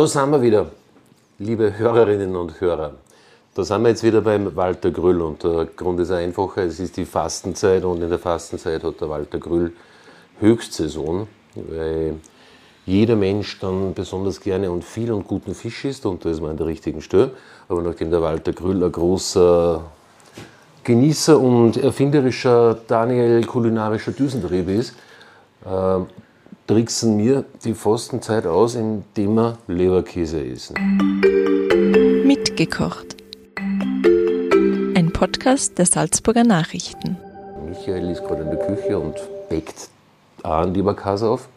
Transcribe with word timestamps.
Da 0.00 0.06
sind 0.06 0.30
wir 0.30 0.40
wieder, 0.40 0.64
liebe 1.38 1.76
Hörerinnen 1.76 2.34
und 2.34 2.58
Hörer. 2.58 2.94
Da 3.54 3.64
sind 3.64 3.82
wir 3.82 3.90
jetzt 3.90 4.02
wieder 4.02 4.22
beim 4.22 4.56
Walter 4.56 4.90
Grüll 4.90 5.20
und 5.20 5.44
der 5.44 5.66
Grund 5.76 6.00
ist 6.00 6.10
einfacher, 6.10 6.62
es 6.62 6.80
ist 6.80 6.96
die 6.96 7.04
Fastenzeit 7.04 7.84
und 7.84 8.00
in 8.00 8.08
der 8.08 8.18
Fastenzeit 8.18 8.82
hat 8.82 8.98
der 8.98 9.10
Walter 9.10 9.38
Grüll 9.38 9.74
Höchstsaison, 10.40 11.28
weil 11.54 12.14
jeder 12.86 13.14
Mensch 13.14 13.58
dann 13.60 13.92
besonders 13.92 14.40
gerne 14.40 14.70
und 14.70 14.84
viel 14.84 15.12
und 15.12 15.28
guten 15.28 15.54
Fisch 15.54 15.84
isst 15.84 16.06
und 16.06 16.24
da 16.24 16.30
ist 16.30 16.40
man 16.40 16.52
an 16.52 16.56
der 16.56 16.66
richtigen 16.66 17.02
Stelle. 17.02 17.32
Aber 17.68 17.82
nachdem 17.82 18.10
der 18.10 18.22
Walter 18.22 18.54
Grüll 18.54 18.82
ein 18.82 18.90
großer 18.90 19.84
Genießer 20.82 21.38
und 21.38 21.76
erfinderischer 21.76 22.78
Daniel 22.86 23.44
kulinarischer 23.44 24.12
Düsentrieb 24.12 24.66
ist, 24.70 24.94
äh, 25.66 25.98
tricksen 26.70 27.16
mir 27.16 27.44
die 27.64 27.74
Fastenzeit 27.74 28.46
aus, 28.46 28.76
indem 28.76 29.34
wir 29.34 29.58
Leberkäse 29.66 30.40
essen. 30.40 30.76
Mitgekocht. 32.24 33.16
Ein 34.94 35.10
Podcast 35.12 35.76
der 35.78 35.86
Salzburger 35.86 36.44
Nachrichten. 36.44 37.16
Michael 37.68 38.08
ist 38.10 38.22
gerade 38.22 38.42
in 38.42 38.50
der 38.50 38.60
Küche 38.60 38.96
und 38.96 39.16
bäckt 39.48 39.88
auch 40.44 40.62
einen 40.62 40.72
Leberkäse 40.72 41.28
auf, 41.28 41.48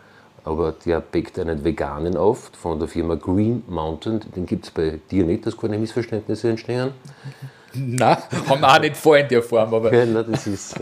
aber 0.45 0.73
der 0.84 0.99
bäckt 0.99 1.38
einen 1.38 1.64
veganen 1.64 2.17
auf 2.17 2.50
von 2.59 2.80
der 2.80 2.88
Firma 2.88 3.14
Green 3.14 3.61
Mountain. 3.67 4.20
Den 4.36 4.48
gibt 4.48 4.66
es 4.66 4.72
bei 4.72 5.00
dir 5.11 5.25
nicht, 5.25 5.45
dass 5.45 5.55
keine 5.55 5.77
Missverständnisse 5.77 6.50
entstehen. 6.50 6.89
Nein, 7.75 8.17
haben 8.48 8.61
wir 8.61 8.67
auch 8.67 8.80
nicht 8.80 8.98
vor 8.98 9.16
in 9.16 9.27
der 9.27 9.44
Form, 9.44 9.75
aber. 9.75 9.94
Ja, 9.94 10.08
nein, 10.08 10.25
das 10.31 10.48
ist. 10.48 10.75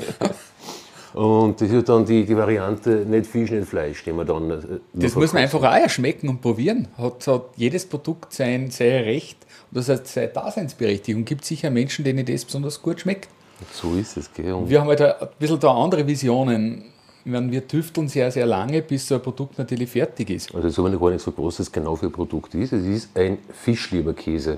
Und 1.13 1.59
das 1.59 1.69
ist 1.71 1.89
dann 1.89 2.05
die, 2.05 2.25
die 2.25 2.37
Variante 2.37 3.05
nicht 3.05 3.27
Fisch, 3.27 3.51
nicht 3.51 3.67
Fleisch, 3.67 4.03
die 4.03 4.13
man 4.13 4.25
dann. 4.27 4.49
äh, 4.51 4.55
Das 4.93 5.15
muss 5.15 5.33
man 5.33 5.47
verkauft. 5.47 5.65
einfach 5.65 5.71
auch 5.71 5.81
erschmecken 5.83 6.29
und 6.29 6.41
probieren. 6.41 6.87
Hat, 6.97 7.27
hat 7.27 7.43
jedes 7.57 7.85
Produkt 7.85 8.33
sein, 8.33 8.71
sein 8.71 9.03
Recht 9.03 9.37
und 9.71 9.77
das 9.77 9.89
heißt 9.89 10.07
seine 10.07 10.27
Daseinsberechtigung. 10.29 11.25
Gibt 11.25 11.43
sicher 11.45 11.69
Menschen, 11.69 12.05
denen 12.05 12.25
das 12.25 12.45
besonders 12.45 12.81
gut 12.81 13.01
schmeckt. 13.01 13.27
So 13.73 13.93
ist 13.95 14.17
es, 14.17 14.33
gell? 14.33 14.53
Und 14.53 14.69
Wir 14.69 14.79
haben 14.81 14.87
halt 14.87 15.01
ein 15.01 15.27
bisschen 15.37 15.59
da 15.59 15.71
andere 15.73 16.07
Visionen. 16.07 16.85
Meine, 17.23 17.51
wir 17.51 17.67
tüfteln 17.67 18.07
sehr, 18.07 18.31
sehr 18.31 18.47
lange, 18.47 18.81
bis 18.81 19.07
so 19.07 19.15
ein 19.15 19.21
Produkt 19.21 19.59
natürlich 19.59 19.91
fertig 19.91 20.31
ist. 20.31 20.55
Also 20.55 20.81
aber 20.81 20.89
noch 20.91 20.99
gar 20.99 21.11
nicht 21.11 21.21
so 21.21 21.31
groß, 21.31 21.59
was 21.59 21.71
genau 21.71 21.95
für 21.95 22.07
ein 22.07 22.11
Produkt 22.11 22.55
ist. 22.55 22.73
Es 22.73 22.83
ist 22.83 23.15
ein 23.15 23.37
Fischleberkäse 23.53 24.57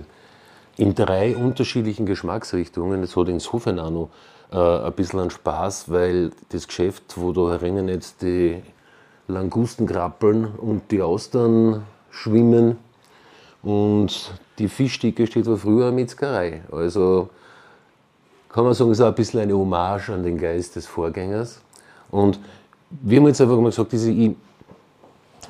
in 0.77 0.95
drei 0.95 1.35
unterschiedlichen 1.35 2.05
Geschmacksrichtungen. 2.05 3.03
Es 3.03 3.15
hat 3.17 3.27
insofern 3.27 3.79
auch 3.79 3.91
noch 3.91 4.09
äh, 4.53 4.57
ein 4.57 4.93
bisschen 4.93 5.19
an 5.19 5.29
Spaß, 5.29 5.91
weil 5.91 6.31
das 6.49 6.67
Geschäft, 6.67 7.03
wo 7.15 7.31
da 7.31 7.51
herinnen 7.51 7.87
jetzt 7.89 8.21
die 8.21 8.61
Langusten 9.27 9.87
krabbeln 9.87 10.45
und 10.45 10.91
die 10.91 11.01
Austern 11.01 11.83
schwimmen 12.11 12.77
und 13.63 14.31
die 14.59 14.67
Fischstücke 14.67 15.25
steht 15.25 15.47
war 15.47 15.57
früher 15.57 15.87
eine 15.87 15.95
Metzgerei. 15.95 16.61
Also 16.71 17.29
kann 18.49 18.65
man 18.65 18.73
sagen, 18.73 18.91
es 18.91 18.99
ist 18.99 19.03
auch 19.03 19.07
ein 19.07 19.15
bisschen 19.15 19.39
eine 19.39 19.57
Hommage 19.57 20.09
an 20.09 20.23
den 20.23 20.37
Geist 20.37 20.75
des 20.75 20.85
Vorgängers. 20.85 21.59
Und 22.11 22.39
wir 22.91 23.19
haben 23.19 23.27
jetzt 23.27 23.41
einfach 23.41 23.57
mal 23.57 23.69
gesagt, 23.69 23.91
diese, 23.91 24.11
ich, 24.11 24.35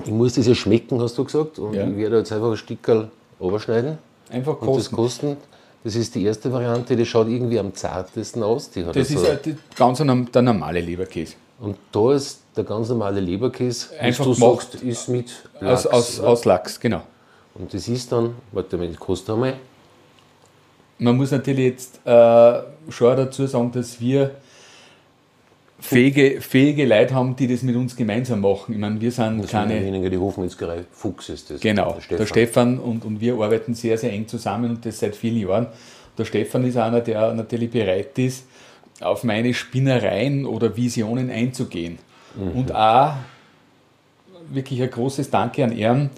ich 0.06 0.12
muss 0.12 0.36
das 0.36 0.48
ja 0.48 0.56
schmecken, 0.56 1.02
hast 1.02 1.18
du 1.18 1.26
gesagt. 1.26 1.60
Und 1.60 1.74
Ja. 1.74 1.86
ich 1.86 1.98
werde 1.98 2.20
jetzt 2.20 2.32
einfach 2.32 2.52
ein 2.52 2.58
Stückel 2.58 3.12
überschneiden 3.40 3.98
Einfach 4.30 4.62
und 4.62 4.78
das 4.78 4.90
kosten. 4.90 5.36
Das 5.84 5.96
ist 5.96 6.16
die 6.16 6.24
erste 6.24 6.52
Variante, 6.52 6.96
die 6.96 7.06
schaut 7.06 7.28
irgendwie 7.28 7.60
am 7.60 7.74
zartesten 7.74 8.42
aus. 8.44 8.70
Die 8.70 8.86
hat 8.86 8.96
Das 8.96 9.10
also- 9.10 9.22
ist 9.22 9.28
halt 9.30 9.46
die- 9.46 9.56
ganz 9.76 10.00
ein, 10.02 10.32
der 10.32 10.42
normale 10.42 10.80
Leberkäse. 10.80 11.34
und 11.60 11.78
da 11.92 12.14
ist 12.14 12.40
der 12.56 12.64
ganz 12.64 12.90
normale 12.90 13.20
Leberkäse, 13.20 13.88
Einfach 14.00 14.26
du 14.26 14.34
gemacht. 14.34 14.72
sagst, 14.72 14.84
ist 14.84 15.10
mit 15.10 15.30
Aus, 15.56 15.84
Lachs. 15.84 15.88
aus, 15.88 16.20
aus 16.20 16.46
Lachs, 16.46 16.80
genau. 16.80 17.02
Und 17.56 17.74
das 17.74 17.88
ist 17.88 18.12
dann, 18.12 18.36
warte 18.52 18.78
mal, 18.78 18.88
kostet 18.96 19.30
einmal. 19.32 19.54
Man 21.00 21.18
muss 21.18 21.32
natürlich 21.32 21.66
jetzt 21.66 22.00
äh, 22.06 22.62
schon 22.90 23.18
dazu 23.18 23.46
sagen, 23.48 23.72
dass 23.72 24.00
wir 24.00 24.32
fähige, 25.84 26.42
fähige 26.42 26.86
Leute 26.86 27.14
haben, 27.14 27.36
die 27.36 27.48
das 27.48 27.62
mit 27.62 27.76
uns 27.76 27.96
gemeinsam 27.96 28.42
machen. 28.42 28.74
Ich 28.74 28.80
meine, 28.80 29.00
wir 29.02 29.12
sind 29.12 29.44
Das 29.44 29.52
keine. 29.52 29.78
ist 29.80 30.12
die 30.12 30.18
Hofmetzgerei 30.18 30.86
Fuchs 30.92 31.30
ist 31.30 31.50
das. 31.50 31.60
Genau, 31.60 31.98
Der 32.10 32.18
der 32.20 32.26
Stefan, 32.26 32.80
und, 32.80 33.04
und 33.04 33.20
wir 33.20 33.34
arbeiten 33.36 33.74
sehr, 33.74 33.98
sehr 33.98 34.12
eng 34.12 34.28
zusammen 34.28 34.72
und 34.72 34.86
das 34.86 35.00
seit 35.00 35.16
vielen 35.16 35.38
Jahren. 35.48 35.68
Der 36.18 36.26
Stefan 36.26 36.64
ist 36.64 36.78
einer, 36.78 37.02
der 37.02 37.34
natürlich 37.34 37.72
bereit 37.72 38.18
ist, 38.18 38.46
auf 39.02 39.24
meine 39.24 39.54
Spinnereien 39.54 40.46
oder 40.46 40.76
Visionen 40.78 41.30
einzugehen. 41.30 42.00
Und 42.36 42.74
auch 42.74 43.14
wirklich 44.50 44.82
ein 44.82 44.90
großes 44.90 45.30
Danke 45.30 45.64
an 45.64 45.78
ihn, 45.78 46.10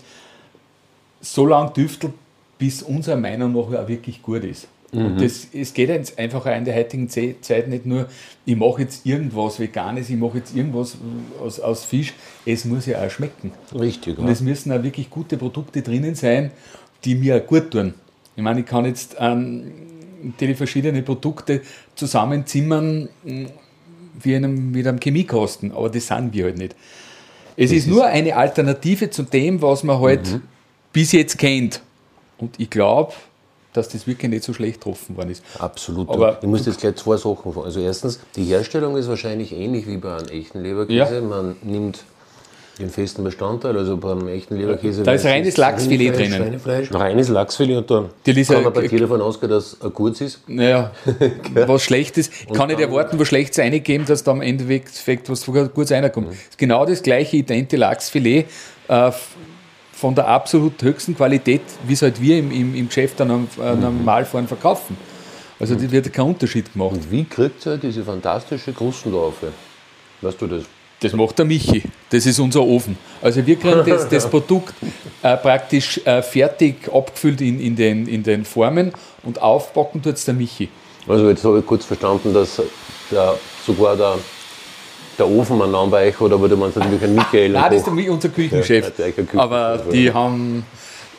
so 1.21 1.45
lange 1.45 1.73
tüftelt, 1.73 2.13
bis 2.57 2.83
unserer 2.83 3.17
Meinung 3.17 3.51
nach 3.51 3.79
auch 3.79 3.87
wirklich 3.87 4.21
gut 4.21 4.43
ist. 4.43 4.67
Und 4.95 5.21
das, 5.21 5.47
es 5.53 5.73
geht 5.73 5.89
jetzt 5.89 6.17
einfach 6.17 6.45
in 6.45 6.63
der 6.65 6.75
heutigen 6.75 7.09
Ze- 7.09 7.35
Zeit 7.41 7.67
nicht 7.67 7.85
nur, 7.85 8.07
ich 8.45 8.55
mache 8.55 8.81
jetzt 8.83 9.05
irgendwas 9.05 9.59
Veganes, 9.59 10.09
ich 10.09 10.15
mache 10.17 10.37
jetzt 10.37 10.55
irgendwas 10.55 10.97
aus, 11.43 11.59
aus 11.59 11.83
Fisch, 11.83 12.13
es 12.45 12.65
muss 12.65 12.85
ja 12.85 13.03
auch 13.05 13.09
schmecken. 13.09 13.51
Richtig, 13.77 14.17
Und 14.17 14.27
ja. 14.27 14.31
es 14.31 14.41
müssen 14.41 14.71
auch 14.71 14.83
wirklich 14.83 15.09
gute 15.09 15.37
Produkte 15.37 15.81
drinnen 15.81 16.15
sein, 16.15 16.51
die 17.03 17.15
mir 17.15 17.37
auch 17.37 17.45
gut 17.47 17.71
tun. 17.71 17.93
Ich 18.35 18.43
meine, 18.43 18.61
ich 18.61 18.65
kann 18.65 18.85
jetzt 18.85 19.15
ähm, 19.19 19.71
die 20.39 20.55
verschiedene 20.55 21.01
Produkte 21.01 21.61
zusammenzimmern 21.95 23.09
mh, 23.23 23.49
wie 24.21 24.35
einem, 24.35 24.71
mit 24.71 24.87
einem 24.87 24.99
Chemiekasten, 24.99 25.71
aber 25.73 25.89
das 25.89 26.07
sind 26.07 26.33
wir 26.33 26.45
halt 26.45 26.57
nicht. 26.57 26.75
Es 27.57 27.71
ist 27.71 27.87
nur 27.87 28.05
eine 28.05 28.35
Alternative 28.35 29.09
zu 29.09 29.23
dem, 29.23 29.61
was 29.61 29.83
man 29.83 29.99
halt 29.99 30.31
Mhm. 30.31 30.41
bis 30.93 31.11
jetzt 31.11 31.37
kennt. 31.37 31.81
Und 32.37 32.59
ich 32.59 32.69
glaube, 32.69 33.13
dass 33.77 33.89
das 33.89 34.07
wirklich 34.07 34.29
nicht 34.31 34.43
so 34.43 34.53
schlecht 34.53 34.81
getroffen 34.81 35.17
worden 35.17 35.31
ist. 35.31 35.43
Absolut. 35.59 36.09
Aber 36.09 36.39
ich 36.41 36.47
muss 36.47 36.65
jetzt 36.65 36.79
gleich 36.81 36.95
zwei 36.95 37.17
Sachen 37.17 37.51
sagen. 37.53 37.65
Also 37.65 37.79
erstens, 37.79 38.19
die 38.35 38.45
Herstellung 38.45 38.97
ist 38.97 39.07
wahrscheinlich 39.07 39.51
ähnlich 39.53 39.87
wie 39.87 39.97
bei 39.97 40.15
einem 40.17 40.27
echten 40.29 40.61
Leberkäse. 40.61 41.15
Ja. 41.15 41.21
Man 41.21 41.55
nimmt 41.63 42.03
den 42.77 42.89
festen 42.89 43.23
Bestandteil, 43.23 43.77
also 43.77 43.95
beim 43.95 44.27
echten 44.27 44.57
Leberkäse. 44.57 45.03
Da 45.03 45.13
ist 45.13 45.23
reines 45.25 45.55
Lachsfilet 45.55 46.13
drinnen. 46.17 46.33
Schweinefleisch, 46.41 46.93
reines 46.93 47.29
Lachsfilet 47.29 47.77
und 47.77 47.89
da 47.89 48.09
Die 48.25 48.33
Lisa- 48.33 48.55
kann 48.55 48.63
man 48.65 48.73
bei 48.73 48.87
dir 48.87 48.99
davon 48.99 49.21
ausgehen, 49.21 49.49
dass 49.49 49.77
er 49.81 49.91
kurz 49.91 50.19
ist. 50.19 50.41
Naja, 50.49 50.91
was 51.53 51.83
Schlechtes. 51.83 52.29
Ich 52.29 52.51
kann 52.53 52.67
nicht 52.67 52.81
erwarten, 52.81 53.17
was 53.17 53.29
Schlechtes 53.29 53.59
reingeben, 53.59 54.05
dass 54.05 54.23
da 54.25 54.31
am 54.31 54.41
Endeffekt 54.41 55.29
was 55.29 55.45
Gutes 55.45 55.91
reinkommt. 55.93 56.27
Mhm. 56.27 56.33
Ist 56.33 56.57
genau 56.57 56.85
das 56.85 57.01
gleiche 57.01 57.37
idente 57.37 57.77
Lachsfilet 57.77 58.45
äh, 58.89 59.11
von 59.95 60.13
der 60.13 60.27
absolut 60.27 60.81
höchsten 60.81 61.15
Qualität, 61.15 61.61
wie 61.87 61.93
es 61.93 62.01
halt 62.01 62.21
wir 62.21 62.37
im, 62.37 62.51
im, 62.51 62.75
im 62.75 62.87
Geschäft 62.87 63.19
dann 63.19 63.31
am 63.31 63.47
äh, 63.59 63.75
Mhm. 63.75 64.47
Verkaufen. 64.47 64.97
Also 65.59 65.75
da 65.75 65.89
wird 65.89 66.11
kein 66.11 66.25
Unterschied 66.25 66.71
gemacht. 66.73 66.95
Und 66.95 67.09
wie 67.09 67.23
kriegt 67.23 67.65
er 67.65 67.77
diese 67.77 68.03
fantastische 68.03 68.73
Krusten 68.73 69.11
da 69.11 69.19
auf? 69.19 69.35
Weißt 70.21 70.41
du 70.41 70.47
das? 70.47 70.63
Das 70.99 71.13
macht 71.13 71.37
der 71.37 71.45
Michi. 71.45 71.83
Das 72.09 72.25
ist 72.25 72.39
unser 72.39 72.61
Ofen. 72.61 72.97
Also 73.21 73.45
wir 73.45 73.55
kriegen 73.57 73.83
das, 73.85 74.07
das 74.09 74.29
Produkt 74.29 74.73
äh, 75.21 75.37
praktisch 75.37 76.01
äh, 76.05 76.21
fertig 76.21 76.91
abgefüllt 76.91 77.41
in, 77.41 77.59
in, 77.59 77.75
den, 77.75 78.07
in 78.07 78.23
den 78.23 78.43
Formen 78.43 78.91
und 79.23 79.41
aufbacken 79.41 80.01
tut 80.01 80.15
es 80.15 80.25
der 80.25 80.33
Michi. 80.33 80.69
Also 81.07 81.29
jetzt 81.29 81.43
habe 81.43 81.59
ich 81.59 81.65
kurz 81.65 81.85
verstanden, 81.85 82.33
dass 82.33 82.61
der, 83.11 83.35
sogar 83.65 83.95
der, 83.95 84.17
der 85.17 85.27
Ofen 85.29 85.61
einen 85.61 85.71
Namen 85.71 85.91
bei 85.91 86.07
euch 86.09 86.19
hat, 86.19 86.31
aber 86.31 86.47
du 86.49 86.57
meinst 86.57 86.77
natürlich 86.77 87.01
einen 87.03 87.15
Michael. 87.15 87.49
Nein, 87.49 87.71
das 87.71 87.81
ist 87.81 87.91
Mi- 87.91 88.09
unser 88.09 88.29
Küchenchef. 88.29 88.83
Ja, 88.85 88.89
der 88.91 89.11
Küchenchef, 89.11 89.39
Aber 89.39 89.75
ja. 89.75 89.91
die 89.91 90.13
haben. 90.13 90.65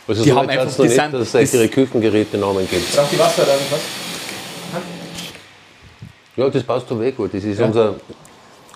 Also 0.08 0.22
die 0.22 0.30
so 0.30 0.36
haben 0.36 0.48
einfach- 0.48 0.74
die 0.76 0.82
nicht, 0.82 0.94
sind- 0.94 1.14
dass 1.14 1.34
es 1.34 1.54
ihre 1.54 1.68
Küchengeräte 1.68 2.38
Namen 2.38 2.68
gibt. 2.70 2.94
Braucht 2.94 3.12
die 3.12 3.18
Wasser 3.18 3.42
oder 3.42 3.52
was? 3.70 3.80
Ja, 6.36 6.48
das 6.50 6.62
passt 6.62 6.90
doch 6.90 7.00
weg 7.00 7.16
gut. 7.16 7.32
Das 7.32 7.42
ist 7.42 7.60
unser, 7.60 7.96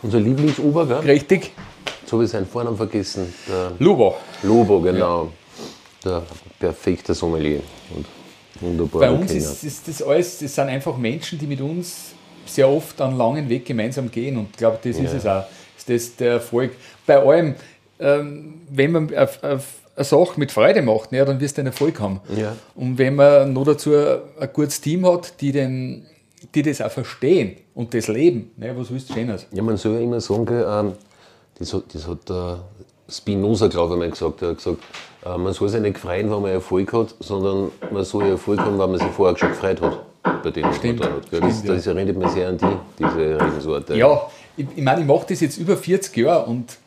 unser 0.02 0.18
Lieblingsober, 0.20 0.86
gell? 0.86 0.98
Richtig. 1.10 1.52
Jetzt 2.00 2.12
habe 2.12 2.24
ich 2.24 2.30
seinen 2.30 2.46
Vornamen 2.46 2.76
vergessen. 2.76 3.32
Der 3.48 3.72
Lubo. 3.78 4.16
Lobo, 4.42 4.80
genau. 4.80 5.30
Der 6.04 6.22
perfekte 6.58 7.12
Sommelier. 7.14 7.60
Und 7.94 8.06
wunderbar. 8.60 9.00
Bei 9.02 9.10
uns 9.10 9.30
ist, 9.32 9.62
ist 9.62 9.86
das 9.88 10.02
alles, 10.02 10.38
das 10.38 10.54
sind 10.54 10.68
einfach 10.68 10.96
Menschen, 10.96 11.38
die 11.38 11.46
mit 11.46 11.60
uns 11.60 12.12
sehr 12.46 12.68
oft 12.68 13.00
einen 13.00 13.16
langen 13.16 13.48
Weg 13.48 13.64
gemeinsam 13.64 14.10
gehen. 14.10 14.36
Und 14.36 14.48
ich 14.52 14.56
glaube, 14.56 14.78
das 14.82 14.96
ist 14.96 15.12
es 15.12 15.26
auch. 15.26 15.44
Das 15.76 15.88
ist 15.88 16.20
der 16.20 16.32
Erfolg. 16.32 16.72
Bei 17.06 17.18
allem, 17.18 17.54
ähm, 17.98 18.62
wenn 18.70 18.92
man 18.92 19.14
eine, 19.14 19.28
eine, 19.42 20.04
Sache 20.04 20.38
mit 20.38 20.52
Freude 20.52 20.82
macht, 20.82 21.12
ja, 21.12 21.24
dann 21.24 21.40
wirst 21.40 21.56
du 21.56 21.62
einen 21.62 21.68
Erfolg 21.68 21.98
haben. 22.00 22.20
Ja. 22.36 22.54
Und 22.74 22.98
wenn 22.98 23.16
man 23.16 23.52
noch 23.52 23.64
dazu 23.64 23.94
ein 23.94 24.48
gutes 24.52 24.80
Team 24.80 25.06
hat, 25.06 25.40
die, 25.40 25.52
den, 25.52 26.06
die 26.54 26.62
das 26.62 26.80
auch 26.80 26.90
verstehen 26.90 27.56
und 27.74 27.92
das 27.94 28.08
leben, 28.08 28.50
ne, 28.56 28.72
was 28.76 28.90
willst 28.90 29.10
du 29.10 29.14
Schönes? 29.14 29.46
Ja, 29.52 29.62
man 29.62 29.76
soll 29.76 29.94
ja 29.94 30.00
immer 30.00 30.20
sagen, 30.20 30.46
ähm, 30.48 30.92
das 31.58 31.74
hat, 31.74 31.84
das 31.92 32.06
hat 32.06 32.28
der 32.28 32.60
Spinoza, 33.08 33.68
glaube 33.68 33.94
ich, 33.94 33.98
mal 33.98 34.10
gesagt. 34.10 34.42
Er 34.42 34.50
hat 34.50 34.56
gesagt, 34.58 34.78
äh, 35.24 35.36
man 35.36 35.52
soll 35.52 35.68
sich 35.68 35.80
nicht 35.80 35.98
freuen, 35.98 36.30
wenn 36.30 36.42
man 36.42 36.50
Erfolg 36.50 36.92
hat, 36.92 37.14
sondern 37.20 37.70
man 37.90 38.04
soll 38.04 38.26
Erfolg 38.28 38.60
haben, 38.60 38.78
wenn 38.78 38.90
man 38.90 38.98
sich 38.98 39.10
vorher 39.10 39.36
schon 39.36 39.50
gefreut 39.50 39.80
hat. 39.80 39.98
Bei 40.42 40.50
dem, 40.50 40.64
was 40.64 40.76
Stimmt, 40.76 41.00
man 41.00 41.08
da 41.08 41.14
hat. 41.16 41.42
Das, 41.42 41.62
das 41.62 41.86
erinnert 41.86 42.16
mich 42.16 42.28
sehr 42.28 42.48
an 42.48 42.58
die, 42.58 42.76
diese 42.98 43.40
Redensorte. 43.40 43.96
Ja, 43.96 44.22
ich, 44.56 44.66
ich 44.76 44.82
meine, 44.82 45.00
ich 45.00 45.06
mache 45.06 45.26
das 45.28 45.40
jetzt 45.40 45.58
über 45.58 45.76
40 45.76 46.16
Jahre 46.16 46.46
und 46.46 46.78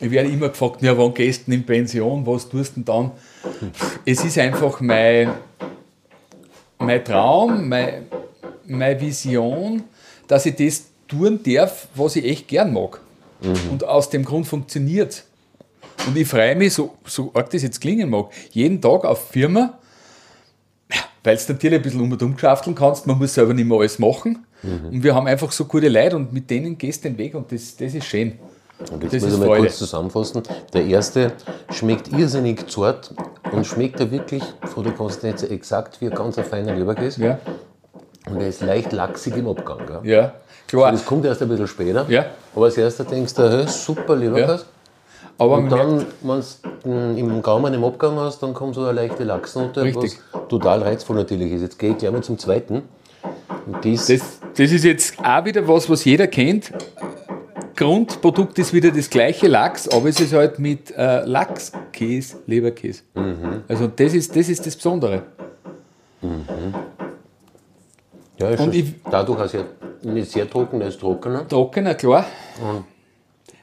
Ich 0.00 0.10
werde 0.10 0.28
immer 0.28 0.48
gefragt, 0.48 0.82
ja, 0.82 0.96
wann 0.98 1.14
gehst 1.14 1.46
du 1.46 1.52
in 1.52 1.64
Pension, 1.64 2.26
was 2.26 2.48
tust 2.48 2.76
du 2.76 2.80
denn 2.80 2.84
dann? 2.84 3.10
Es 4.04 4.24
ist 4.24 4.38
einfach 4.38 4.80
mein, 4.80 5.30
mein 6.78 7.04
Traum, 7.04 7.68
mein, 7.68 8.06
meine 8.66 9.00
Vision, 9.00 9.84
dass 10.26 10.46
ich 10.46 10.56
das 10.56 10.86
tun 11.08 11.40
darf, 11.44 11.88
was 11.94 12.16
ich 12.16 12.24
echt 12.24 12.48
gern 12.48 12.72
mag. 12.72 13.00
Und 13.70 13.84
aus 13.84 14.08
dem 14.10 14.24
Grund 14.24 14.46
funktioniert 14.46 15.12
es. 15.12 15.24
Und 16.06 16.16
ich 16.16 16.26
freue 16.26 16.56
mich, 16.56 16.74
so, 16.74 16.94
so 17.06 17.30
arg 17.34 17.50
das 17.50 17.62
jetzt 17.62 17.80
klingen 17.80 18.10
mag, 18.10 18.30
jeden 18.50 18.80
Tag 18.80 19.04
auf 19.04 19.28
Firma, 19.28 19.60
ja, 19.60 19.78
weil 21.24 21.34
es 21.36 21.48
natürlich 21.48 21.76
ein 21.78 21.82
bisschen 21.82 22.00
um 22.00 22.12
und 22.12 22.22
um 22.22 22.34
geschafteln 22.34 22.76
kannst, 22.76 23.06
man 23.06 23.18
muss 23.18 23.34
selber 23.34 23.54
nicht 23.54 23.66
mehr 23.66 23.78
alles 23.78 23.98
machen. 23.98 24.46
Und 24.62 25.02
wir 25.02 25.14
haben 25.14 25.26
einfach 25.26 25.52
so 25.52 25.66
gute 25.66 25.88
Leute 25.88 26.16
und 26.16 26.32
mit 26.32 26.48
denen 26.48 26.78
gehst 26.78 27.04
du 27.04 27.08
den 27.10 27.18
Weg 27.18 27.34
und 27.34 27.50
das, 27.52 27.76
das 27.76 27.92
ist 27.94 28.04
schön. 28.06 28.38
Und 28.90 29.02
jetzt 29.02 29.14
Das 29.14 29.22
muss 29.22 29.30
ist 29.30 29.34
ich 29.34 29.38
mal 29.40 29.46
Freude. 29.46 29.60
kurz 29.62 29.76
zusammenfassen. 29.78 30.42
Der 30.72 30.84
erste 30.86 31.32
schmeckt 31.70 32.08
irrsinnig 32.12 32.66
zart 32.70 33.12
und 33.52 33.66
schmeckt 33.66 34.00
er 34.00 34.10
wirklich 34.10 34.42
von 34.64 34.84
der 34.84 34.92
Konsistenz 34.94 35.42
exakt 35.42 36.00
wie 36.00 36.06
ein 36.06 36.14
ganz 36.14 36.38
ein 36.38 36.44
feiner 36.44 36.74
Leberkäse. 36.74 37.22
Ja, 37.22 37.38
Und 38.30 38.40
er 38.40 38.48
ist 38.48 38.62
leicht 38.62 38.92
lachsig 38.92 39.36
im 39.36 39.48
Abgang. 39.48 39.86
Gell? 39.86 40.00
ja 40.10 40.34
klar. 40.66 40.92
Das 40.92 41.04
kommt 41.04 41.24
erst 41.26 41.42
ein 41.42 41.48
bisschen 41.48 41.68
später. 41.68 42.06
Ja. 42.08 42.24
Aber 42.54 42.64
als 42.64 42.78
erster 42.78 43.04
denkst 43.04 43.34
du, 43.34 43.42
hey, 43.50 43.66
super 43.68 44.16
Leberkäse. 44.16 44.64
Aber 45.36 45.56
Und 45.58 45.68
dann, 45.70 46.06
wenn 46.22 46.42
du 46.84 47.18
im 47.18 47.42
Gaumen 47.42 47.74
im 47.74 47.84
Abgang 47.84 48.16
hast, 48.18 48.42
dann 48.42 48.54
kommt 48.54 48.76
so 48.76 48.82
eine 48.84 48.92
leichte 48.92 49.24
Lachsnote, 49.24 49.82
Richtig. 49.82 50.18
was 50.32 50.33
total 50.58 50.82
reizvoll 50.82 51.16
natürlich 51.16 51.52
ist. 51.52 51.62
Jetzt 51.62 51.78
gehe 51.78 51.90
ich 51.92 51.98
gleich 51.98 52.12
mal 52.12 52.22
zum 52.22 52.38
zweiten. 52.38 52.82
Das, 53.82 54.06
Das, 54.06 54.20
das 54.56 54.70
ist 54.72 54.84
jetzt 54.84 55.18
auch 55.22 55.44
wieder 55.44 55.66
was, 55.66 55.88
was 55.90 56.04
jeder 56.04 56.26
kennt. 56.26 56.72
Grundprodukt 57.76 58.56
ist 58.60 58.72
wieder 58.72 58.90
das 58.92 59.10
gleiche 59.10 59.48
Lachs, 59.48 59.88
aber 59.88 60.08
es 60.08 60.20
ist 60.20 60.32
halt 60.32 60.58
mit 60.60 60.92
äh, 60.96 61.24
Lachskäse, 61.24 62.36
Leberkäse. 62.46 63.02
Also 63.66 63.88
das 63.88 64.14
ist, 64.14 64.36
das 64.36 64.48
ist 64.48 64.64
das 64.64 64.76
Besondere. 64.76 65.22
ja, 68.38 68.48
ist 68.50 68.60
und 68.60 68.74
ich- 68.74 68.94
dadurch 69.10 69.40
auch 69.40 69.48
sehr, 69.48 69.64
nicht 70.02 70.30
sehr 70.30 70.48
trocken, 70.48 70.78
der 70.78 70.88
ist 70.88 71.00
trockener. 71.00 71.48
Trockener, 71.48 71.94
klar. 71.94 72.26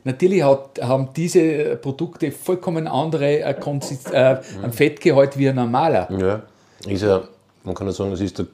Natürlich 0.03 0.43
hat, 0.43 0.79
haben 0.81 1.09
diese 1.15 1.75
Produkte 1.75 2.31
vollkommen 2.31 2.87
andere 2.87 3.41
äh, 3.43 3.53
Konsist 3.53 4.11
äh, 4.11 4.37
Fettgehalt 4.71 5.37
wie 5.37 5.47
ein 5.49 5.55
normaler. 5.55 6.09
Ja, 6.19 6.41
ist 6.87 7.01
ja, 7.03 7.21
man 7.63 7.75
kann 7.75 7.87
ja 7.87 7.93
sagen, 7.93 8.11
das 8.11 8.21
ist 8.21 8.37
der, 8.39 8.45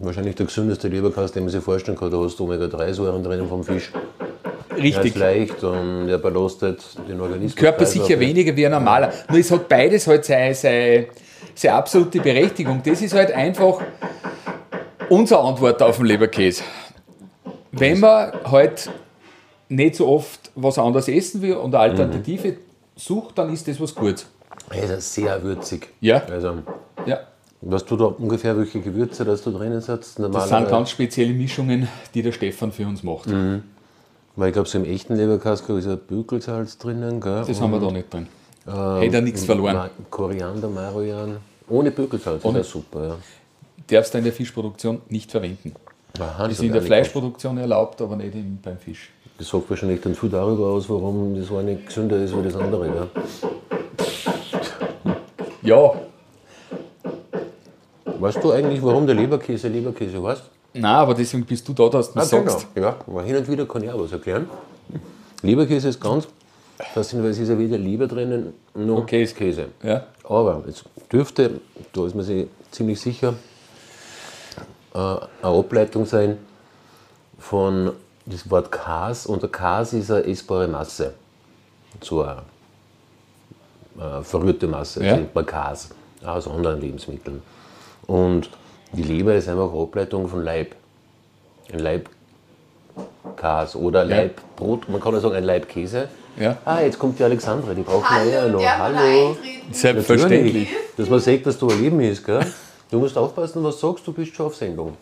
wahrscheinlich 0.00 0.34
der 0.36 0.46
gesündeste 0.46 0.88
Leberkäse, 0.88 1.34
den 1.34 1.44
man 1.44 1.52
sich 1.52 1.62
vorstellen 1.62 1.96
kann. 1.98 2.10
Da 2.10 2.18
hast 2.18 2.38
du 2.38 2.44
Omega-3-Säuren 2.44 3.22
drinnen 3.22 3.48
vom 3.48 3.62
Fisch. 3.64 3.92
Er 4.70 4.76
ist 4.84 4.96
Richtig. 4.98 5.16
leicht 5.16 5.64
und 5.64 6.08
er 6.08 6.18
belastet 6.18 6.82
den 7.08 7.20
Organismus. 7.20 7.56
Körper 7.56 7.84
sicher 7.84 8.04
Kreislauf. 8.04 8.20
weniger 8.20 8.56
wie 8.56 8.66
ein 8.66 8.72
normaler. 8.72 9.12
Nur 9.28 9.38
es 9.40 9.50
hat 9.50 9.68
beides 9.68 10.06
halt 10.06 10.24
seine, 10.24 10.54
seine, 10.54 11.06
seine 11.54 11.74
absolute 11.74 12.20
Berechtigung. 12.20 12.80
Das 12.84 13.02
ist 13.02 13.12
halt 13.12 13.32
einfach 13.32 13.80
unsere 15.08 15.40
Antwort 15.40 15.82
auf 15.82 15.96
den 15.96 16.06
Leberkäse. 16.06 16.62
Wenn 17.72 17.98
man 18.00 18.32
halt 18.44 18.88
nicht 19.68 19.96
so 19.96 20.08
oft 20.08 20.50
was 20.54 20.78
anderes 20.78 21.08
essen 21.08 21.42
will 21.42 21.54
und 21.56 21.74
eine 21.74 21.82
Alternative 21.90 22.56
sucht, 22.96 23.36
dann 23.36 23.52
ist 23.52 23.66
das 23.66 23.80
was 23.80 23.94
Gutes. 23.94 24.26
Er 24.70 24.96
ist 24.98 25.12
sehr 25.14 25.42
würzig. 25.42 25.88
Ja. 26.00 26.22
Also, 26.30 26.54
Ja. 27.06 27.20
Weißt 27.60 27.90
du 27.90 27.96
da 27.96 28.04
ungefähr, 28.06 28.56
welche 28.56 28.80
Gewürze 28.80 29.24
das 29.24 29.42
du 29.42 29.50
drinnen 29.50 29.80
setzt? 29.80 30.18
Das 30.18 30.48
sind 30.48 30.68
ganz 30.68 30.90
spezielle 30.90 31.32
Mischungen, 31.32 31.88
die 32.14 32.22
der 32.22 32.32
Stefan 32.32 32.72
für 32.72 32.86
uns 32.86 33.02
macht. 33.02 33.28
Weil 34.36 34.48
ich 34.48 34.52
glaube, 34.52 34.68
so 34.68 34.78
im 34.78 34.84
echten 34.84 35.16
Leberkäse 35.16 35.72
ist 35.78 35.86
ein 35.88 35.98
Bökelsalz 35.98 36.78
drinnen. 36.78 37.20
Gell? 37.20 37.44
Das 37.46 37.60
haben 37.60 37.72
wir 37.72 37.80
da 37.80 37.90
nicht 37.90 38.12
drin. 38.12 38.28
Ähm, 38.68 39.00
Hätte 39.00 39.16
er 39.16 39.22
nichts 39.22 39.44
verloren. 39.44 39.74
Ma- 39.74 39.90
Koriander, 40.10 40.68
Marojan. 40.68 41.38
Ohne 41.68 41.90
Bökelsalz, 41.90 42.44
Ohne. 42.44 42.60
ist 42.60 42.70
super. 42.70 43.08
Ja. 43.08 43.16
Darfst 43.90 44.14
du 44.14 44.18
in 44.18 44.24
der 44.24 44.32
Fischproduktion 44.32 45.00
nicht 45.08 45.30
verwenden. 45.30 45.72
Aha, 46.20 46.44
Das 46.44 46.52
ist 46.52 46.60
in 46.60 46.68
der 46.68 46.76
er 46.76 46.80
nicht 46.82 46.86
Fleischproduktion 46.86 47.58
erlaubt, 47.58 48.00
aber 48.00 48.16
nicht 48.16 48.34
im, 48.34 48.58
beim 48.62 48.78
Fisch. 48.78 49.10
Das 49.38 49.48
sagt 49.48 49.68
wahrscheinlich 49.70 50.00
dann 50.00 50.14
viel 50.14 50.28
darüber 50.28 50.66
aus, 50.68 50.88
warum 50.88 51.34
das 51.38 51.50
eine 51.50 51.76
gesünder 51.76 52.16
ist 52.22 52.36
wie 52.36 52.42
das 52.42 52.54
andere. 52.56 52.88
Gell? 52.90 53.08
Ja, 55.62 55.92
Weißt 58.20 58.42
du 58.42 58.52
eigentlich, 58.52 58.82
warum 58.82 59.06
der 59.06 59.14
Leberkäse 59.14 59.68
Leberkäse 59.68 60.22
heißt? 60.22 60.42
nein, 60.74 60.84
aber 60.84 61.14
deswegen 61.14 61.44
bist 61.44 61.66
du 61.68 61.72
da, 61.72 61.88
dass 61.88 62.12
du 62.12 62.18
Ah, 62.18 62.20
das 62.22 62.30
sagst. 62.30 62.66
genau. 62.74 62.88
Ja, 62.88 62.96
aber 63.06 63.22
hin 63.22 63.36
und 63.36 63.48
wieder 63.48 63.66
kann 63.66 63.82
ich 63.82 63.90
auch 63.90 64.00
was 64.00 64.12
erklären. 64.12 64.48
Leberkäse 65.42 65.88
ist 65.88 66.00
ganz 66.00 66.26
faszinierend, 66.94 67.24
weil 67.26 67.30
es 67.32 67.38
ist 67.38 67.48
ja 67.48 67.58
weder 67.58 67.78
Leber 67.78 68.06
drinnen 68.06 68.52
noch 68.74 68.98
Okay. 68.98 69.26
Käse. 69.26 69.66
Ja. 69.82 70.06
Aber 70.24 70.62
es 70.68 70.84
dürfte, 71.12 71.60
da 71.92 72.06
ist 72.06 72.14
man 72.14 72.24
sich 72.24 72.46
ziemlich 72.70 73.00
sicher, 73.00 73.34
äh, 74.94 74.98
eine 74.98 75.20
Ableitung 75.42 76.04
sein 76.06 76.38
von 77.38 77.92
das 78.26 78.50
Wort 78.50 78.70
Kas. 78.70 79.26
Und 79.26 79.42
der 79.42 79.48
Kas 79.50 79.92
ist 79.92 80.10
eine 80.10 80.24
essbare 80.26 80.68
Masse. 80.68 81.14
So 82.02 82.22
eine 82.22 82.42
äh, 83.98 84.22
verrührte 84.22 84.66
Masse. 84.66 85.04
Ja. 85.04 85.16
Nennt 85.16 85.34
man 85.34 85.46
Kas 85.46 85.88
aus 86.24 86.46
anderen 86.48 86.80
Lebensmitteln. 86.80 87.42
Und 88.08 88.48
die 88.92 89.02
Leber 89.02 89.34
ist 89.34 89.48
einfach 89.48 89.70
eine 89.70 89.82
Ableitung 89.82 90.26
von 90.28 90.42
Leib. 90.42 90.74
Ein 91.72 91.78
Leib 91.80 92.08
oder 93.74 94.04
Ja. 94.04 94.16
Leib 94.16 94.40
Brot, 94.56 94.88
man 94.88 95.00
kann 95.00 95.14
auch 95.14 95.20
sagen 95.20 95.36
ein 95.36 95.44
Leib 95.44 95.68
Käse. 95.68 96.08
Ja. 96.36 96.56
Ah, 96.64 96.80
jetzt 96.80 96.98
kommt 96.98 97.18
die 97.18 97.24
Alexandra, 97.24 97.74
die 97.74 97.82
braucht 97.82 98.08
Hallo, 98.08 98.48
noch. 98.48 98.60
man 98.60 98.62
da 98.62 98.78
Hallo. 98.78 99.36
Selbstverständlich. 99.70 100.42
Natürlich, 100.42 100.68
dass 100.96 101.08
man 101.10 101.20
sieht, 101.20 101.46
dass 101.46 101.58
du 101.58 101.68
ein 101.68 101.80
Leben 101.80 102.00
ist, 102.00 102.24
gell? 102.24 102.44
Du 102.90 102.98
musst 102.98 103.16
aufpassen, 103.18 103.62
was 103.62 103.78
du 103.78 103.86
sagst, 103.88 104.06
du 104.06 104.12
bist 104.12 104.34
schon 104.34 104.46
auf 104.46 104.56
Sendung. 104.56 104.96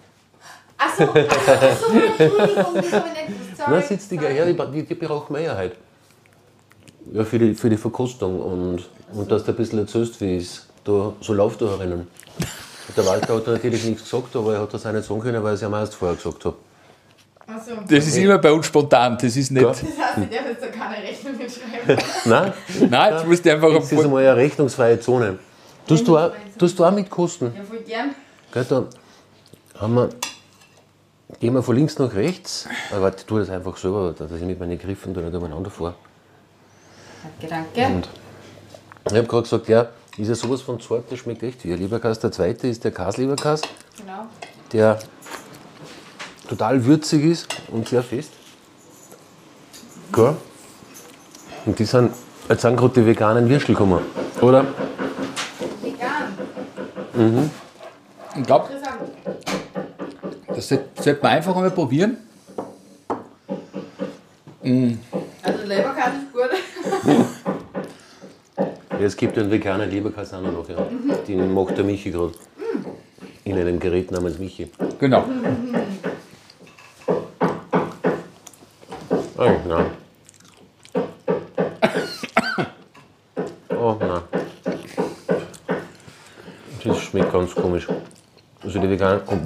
Achso, 0.76 1.04
achso, 1.04 1.86
Entschuldigung, 2.18 2.74
das 2.74 2.92
habe 2.92 3.08
ich 3.08 3.28
nicht. 3.28 3.56
Sorry. 3.56 3.70
Na, 3.70 3.80
sitzt 3.82 4.10
die 4.10 4.18
her, 4.18 4.44
die, 4.44 4.82
die, 4.82 4.94
braucht 4.94 5.30
ja 5.38 5.54
halt. 5.54 5.76
Ja, 7.12 7.24
für 7.24 7.38
die, 7.38 7.54
für 7.54 7.70
die 7.70 7.76
Verkostung 7.76 8.40
und, 8.40 8.88
und 9.12 9.30
dass 9.30 9.44
du 9.44 9.52
ein 9.52 9.56
bisschen 9.56 9.78
erzählst, 9.78 10.20
wie 10.20 10.36
es 10.36 10.66
da 10.84 11.12
so 11.20 11.32
läuft 11.32 11.62
da 11.62 11.66
herinnen. 11.66 12.08
Der 12.94 13.04
Walter 13.06 13.36
hat 13.36 13.46
natürlich 13.46 13.84
nichts 13.84 14.02
gesagt, 14.04 14.36
aber 14.36 14.54
er 14.54 14.60
hat 14.62 14.72
das 14.72 14.86
auch 14.86 14.92
nicht 14.92 15.04
sagen 15.06 15.20
können, 15.20 15.42
weil 15.42 15.52
ich 15.52 15.56
es 15.56 15.62
ja 15.62 15.68
meist 15.68 15.94
vorher 15.94 16.16
gesagt 16.16 16.44
habe. 16.44 16.56
Achso, 17.48 17.72
Das 17.88 18.06
ist 18.06 18.16
immer 18.16 18.38
bei 18.38 18.52
uns 18.52 18.66
spontan. 18.66 19.16
Das 19.20 19.36
ist 19.36 19.50
nicht. 19.50 19.62
Ja. 19.62 19.68
das 19.68 19.82
heißt, 19.82 19.90
ich 20.18 20.36
darf 20.36 20.46
jetzt 20.48 20.62
da 20.62 20.66
keine 20.68 21.02
Rechnung 21.02 21.36
mitschreiben. 21.36 22.04
Nein, 22.24 22.52
Nein, 22.90 23.14
jetzt 23.14 23.26
musst 23.26 23.44
du 23.44 23.52
einfach 23.52 23.72
das 23.72 23.92
ist 23.92 24.04
einmal 24.04 24.22
eine 24.26 24.36
rechnungsfreie 24.36 25.00
Zone. 25.00 25.38
Tust 25.86 26.06
du 26.08 26.18
auch, 26.18 26.32
tust 26.58 26.78
du 26.78 26.84
auch 26.84 26.90
mitkosten? 26.90 27.52
Ja, 27.56 27.62
voll 27.62 27.78
gern. 27.80 28.14
Gell, 28.52 28.64
da 28.68 28.86
haben 29.80 29.94
wir, 29.94 30.08
gehen 31.38 31.54
wir 31.54 31.62
von 31.62 31.76
links 31.76 31.98
nach 31.98 32.12
rechts. 32.14 32.68
Aber 32.90 33.02
warte, 33.02 33.18
ich 33.18 33.26
tue 33.26 33.40
das 33.40 33.50
einfach 33.50 33.76
selber, 33.76 34.12
dass 34.16 34.30
ich 34.32 34.42
mit 34.42 34.58
meinen 34.58 34.78
Griffen 34.78 35.14
da 35.14 35.20
nicht 35.20 35.34
umeinander 35.34 35.70
fahre. 35.70 35.94
Danke, 37.40 37.64
danke. 37.74 37.94
Und 37.96 38.08
ich 39.12 39.16
habe 39.18 39.26
gerade 39.28 39.42
gesagt, 39.42 39.68
ja, 39.68 39.88
ist 40.18 40.28
ja 40.28 40.34
sowas 40.34 40.62
von 40.62 40.80
zart, 40.80 41.04
das 41.10 41.18
schmeckt 41.18 41.42
echt 41.42 41.64
wie 41.64 41.72
ein 41.72 41.78
Leberkäse. 41.78 42.20
Der 42.20 42.32
zweite 42.32 42.68
ist 42.68 42.82
der 42.84 42.90
Kasleberkäse, 42.90 43.62
Genau. 43.98 44.26
der 44.72 44.98
total 46.48 46.84
würzig 46.84 47.24
ist 47.24 47.46
und 47.68 47.88
sehr 47.88 48.02
fest. 48.02 48.30
Gell? 50.12 50.36
Und 51.66 51.78
die 51.78 51.84
sind, 51.84 52.12
jetzt 52.48 52.62
sind 52.62 52.76
gerade 52.76 52.94
die 52.94 53.06
veganen 53.06 53.48
Würstel 53.48 53.74
gekommen, 53.74 54.00
oder? 54.40 54.64
Vegan. 55.82 57.50
Ich 58.36 58.42
glaube, 58.44 58.68
Interessant. 58.72 59.00
das 60.48 60.68
sollte 60.68 61.18
man 61.22 61.32
einfach 61.32 61.54
einmal 61.56 61.70
probieren. 61.72 62.18
Also 64.62 65.62
Leberkäse 65.64 66.16
ist 66.22 66.32
gut. 66.32 67.26
Es 69.00 69.16
gibt 69.16 69.38
einen 69.38 69.50
veganen 69.50 69.90
Leberkäse 69.90 70.38
auch 70.38 70.42
noch, 70.42 70.68
ja. 70.68 70.76
Den 71.28 71.52
macht 71.52 71.76
der 71.76 71.84
Michi 71.84 72.10
gerade. 72.10 72.32
In 73.44 73.56
einem 73.58 73.78
Gerät 73.78 74.10
namens 74.10 74.38
Michi. 74.38 74.70
Genau. 74.98 75.24
Oh, 79.38 79.56
nein. 79.68 79.86
Oh, 83.70 83.96
nein. 84.00 84.22
Das 86.84 86.98
schmeckt 86.98 87.32
ganz 87.32 87.54
komisch. 87.54 87.86
Also 88.62 88.78
die 88.80 88.90
veganen. 88.90 89.20
Oh. 89.26 89.36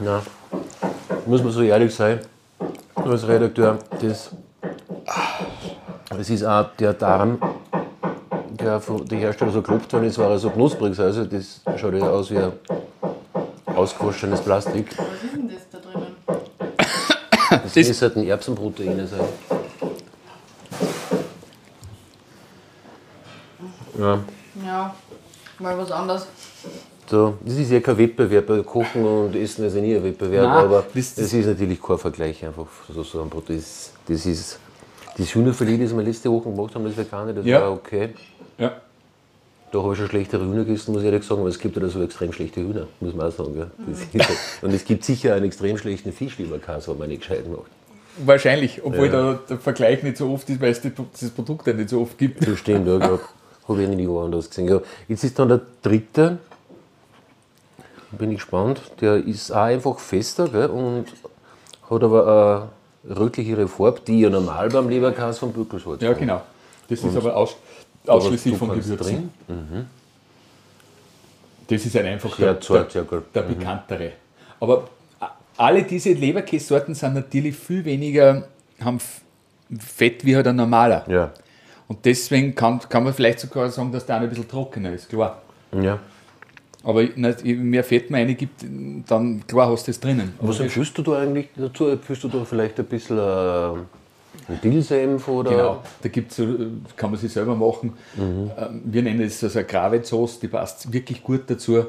Na, 0.00 0.22
muss 1.26 1.42
man 1.42 1.52
so 1.52 1.62
ehrlich 1.62 1.94
sein, 1.94 2.20
als 2.94 3.26
Redakteur, 3.28 3.78
das, 4.00 4.30
es 6.18 6.30
ist 6.30 6.44
auch 6.44 6.66
der 6.78 6.94
Darm, 6.94 7.38
der 8.50 8.80
von 8.80 9.06
den 9.06 9.18
Herstellern 9.18 9.52
so 9.52 9.62
gelobt 9.62 9.92
worden 9.92 10.04
ist, 10.06 10.18
war 10.18 10.30
er 10.30 10.38
so 10.38 10.50
knusprig. 10.50 10.98
Also 10.98 11.24
das 11.24 11.60
schaut 11.76 11.94
ja 11.94 12.08
aus 12.08 12.30
wie 12.30 12.38
ein 12.38 12.52
ausgewaschenes 13.66 14.40
Plastik. 14.40 14.96
Was 14.96 15.24
ist 15.24 15.34
denn 15.34 15.48
das 15.48 15.68
da 15.70 15.78
drinnen? 15.78 16.16
Das, 17.50 17.72
das 17.74 17.88
ist 17.88 18.02
halt 18.02 18.16
ein 18.16 18.26
Erbsenprotein. 18.26 19.06
Sein. 19.06 19.20
Ja. 23.98 24.18
Ja, 24.64 24.94
mal 25.58 25.78
was 25.78 25.92
anderes. 25.92 26.26
So, 27.08 27.34
das 27.44 27.54
ist 27.54 27.70
ja 27.70 27.80
kein 27.80 27.98
Wettbewerb. 27.98 28.50
Also 28.50 28.62
kochen 28.64 29.04
und 29.04 29.36
Essen 29.36 29.64
ist 29.66 29.76
ja 29.76 29.80
nie 29.80 29.94
ein 29.94 30.02
Wettbewerb, 30.02 30.44
Nein, 30.44 30.64
aber 30.64 30.84
das, 30.92 31.18
ist 31.18 31.46
natürlich 31.46 31.80
kein 31.80 31.98
Vergleich 31.98 32.44
einfach 32.44 32.66
so, 32.92 33.02
so 33.02 33.22
ein 33.22 33.30
Produkt. 33.30 33.50
Das, 33.50 33.92
das 34.08 34.26
ist 34.26 34.58
das 35.18 35.34
Hühnerfilet, 35.34 35.82
das 35.82 35.96
wir 35.96 36.02
letzte 36.02 36.30
Woche 36.30 36.50
gemacht 36.50 36.74
haben, 36.74 36.84
das 36.84 36.96
vegane, 36.96 37.32
das 37.34 37.44
Ja. 37.46 37.60
war 37.62 37.72
okay. 37.72 38.10
Ja. 38.58 38.72
Da 39.72 39.82
habe 39.82 39.92
ich 39.92 39.98
schon 39.98 40.08
schlechtere 40.08 40.44
Hühner 40.44 40.64
gegessen, 40.64 40.92
muss 40.92 41.02
ich 41.02 41.06
ehrlich 41.06 41.24
sagen, 41.24 41.40
aber 41.40 41.50
es 41.50 41.58
gibt 41.58 41.76
ja 41.76 41.82
da 41.82 41.88
so 41.88 42.02
extrem 42.02 42.32
schlechte 42.32 42.60
Hühner, 42.60 42.86
muss 43.00 43.14
man 43.14 43.26
auch 43.28 43.32
sagen. 43.32 43.56
Ja. 43.58 43.66
Das 43.88 44.00
ist, 44.28 44.62
und 44.62 44.72
es 44.72 44.84
gibt 44.84 45.04
sicher 45.04 45.34
einen 45.34 45.46
extrem 45.46 45.76
schlechten 45.76 46.12
Fischleberkäse, 46.12 46.90
wenn 46.92 46.98
man 46.98 47.08
nicht 47.08 47.22
gescheit 47.22 47.48
macht. 47.48 47.70
Wahrscheinlich, 48.24 48.82
obwohl 48.82 49.10
da 49.10 49.38
der 49.48 49.58
Vergleich 49.58 50.02
nicht 50.02 50.16
so 50.16 50.32
oft 50.32 50.48
ist, 50.48 50.60
weil 50.60 50.70
es 50.70 50.80
das 50.80 51.30
Produkt 51.30 51.66
ja 51.66 51.74
nicht 51.74 51.90
so 51.90 52.00
oft 52.00 52.16
gibt. 52.16 52.46
Das 52.46 52.58
stimmt, 52.58 52.86
ja, 52.86 53.18
Habe 53.68 53.82
ich 53.82 53.88
nie 53.88 54.08
woanders 54.08 54.48
gesehen. 54.48 54.68
Ja, 54.68 54.80
jetzt 55.08 55.24
ist 55.24 55.38
dann 55.38 55.48
der 55.48 55.60
dritte. 55.82 56.38
Bin 58.12 58.30
ich 58.30 58.36
gespannt. 58.38 58.80
Der 59.00 59.16
ist 59.16 59.50
auch 59.50 59.56
einfach 59.56 59.98
fester 59.98 60.48
gell, 60.48 60.70
und 60.70 61.06
hat 61.90 62.02
aber 62.02 62.26
eine 62.26 62.68
rötlichere 63.08 63.68
Farbe, 63.68 64.00
die 64.06 64.20
ja 64.20 64.30
normal 64.30 64.68
beim 64.68 64.88
Leberkäse 64.88 65.38
vom 65.38 65.52
Bückelsholz 65.52 66.02
Ja, 66.02 66.12
genau. 66.12 66.42
Das 66.88 67.02
ist 67.02 67.16
aber 67.16 67.36
aus, 67.36 67.56
ausschließlich 68.06 68.58
kannst 68.58 68.74
Gewürzen. 68.88 69.30
drin. 69.46 69.86
Das 71.68 71.84
ist 71.84 71.94
halt 71.94 72.06
einfach 72.06 72.36
Sehr 72.36 72.54
der, 72.54 72.62
der, 72.82 72.90
sehr 72.90 73.02
gut. 73.02 73.24
der 73.34 73.42
bekanntere. 73.42 74.12
Aber 74.60 74.88
a- 75.20 75.30
alle 75.56 75.82
diese 75.82 76.12
Leberkässorten 76.12 76.94
sind 76.94 77.14
natürlich 77.14 77.56
viel 77.56 77.84
weniger, 77.84 78.46
haben 78.80 78.98
Fett 79.78 80.24
wie 80.24 80.36
halt 80.36 80.46
ein 80.46 80.54
normaler. 80.56 81.04
Ja. 81.08 81.32
Und 81.88 82.04
deswegen 82.04 82.54
kann, 82.54 82.78
kann 82.88 83.02
man 83.04 83.12
vielleicht 83.14 83.40
sogar 83.40 83.68
sagen, 83.70 83.90
dass 83.90 84.06
der 84.06 84.16
auch 84.16 84.20
ein 84.20 84.28
bisschen 84.28 84.48
trockener 84.48 84.92
ist, 84.92 85.08
klar. 85.08 85.42
ja. 85.72 85.98
Aber 86.86 87.02
nicht, 87.02 87.44
je 87.44 87.54
mehr 87.56 87.82
Fett 87.82 88.10
man 88.10 88.20
reingibt, 88.22 88.64
dann 89.08 89.44
klar 89.48 89.68
hast 89.72 89.88
du 89.88 89.90
es 89.90 89.98
drinnen. 89.98 90.34
Was 90.40 90.58
das- 90.58 90.66
empfiehlst 90.66 90.96
du 90.96 91.02
da 91.02 91.18
eigentlich 91.18 91.48
dazu? 91.56 91.88
Empfiehlst 91.88 92.22
du 92.22 92.28
da 92.28 92.44
vielleicht 92.44 92.78
ein 92.78 92.86
bisschen 92.86 93.18
äh, 93.18 94.56
Dillsenf 94.62 95.26
oder? 95.26 95.50
Genau, 95.50 95.82
da 96.00 96.08
gibt's 96.08 96.38
äh, 96.38 96.46
kann 96.96 97.10
man 97.10 97.18
sich 97.18 97.32
selber 97.32 97.56
machen. 97.56 97.92
Ähm, 98.16 98.82
Wir 98.84 99.02
nennen 99.02 99.22
es 99.22 99.42
also 99.42 99.58
eine 99.58 99.66
Gravetsauce, 99.66 100.38
die 100.38 100.46
passt 100.46 100.92
wirklich 100.92 101.24
gut 101.24 101.42
dazu. 101.48 101.76
Äh, 101.78 101.84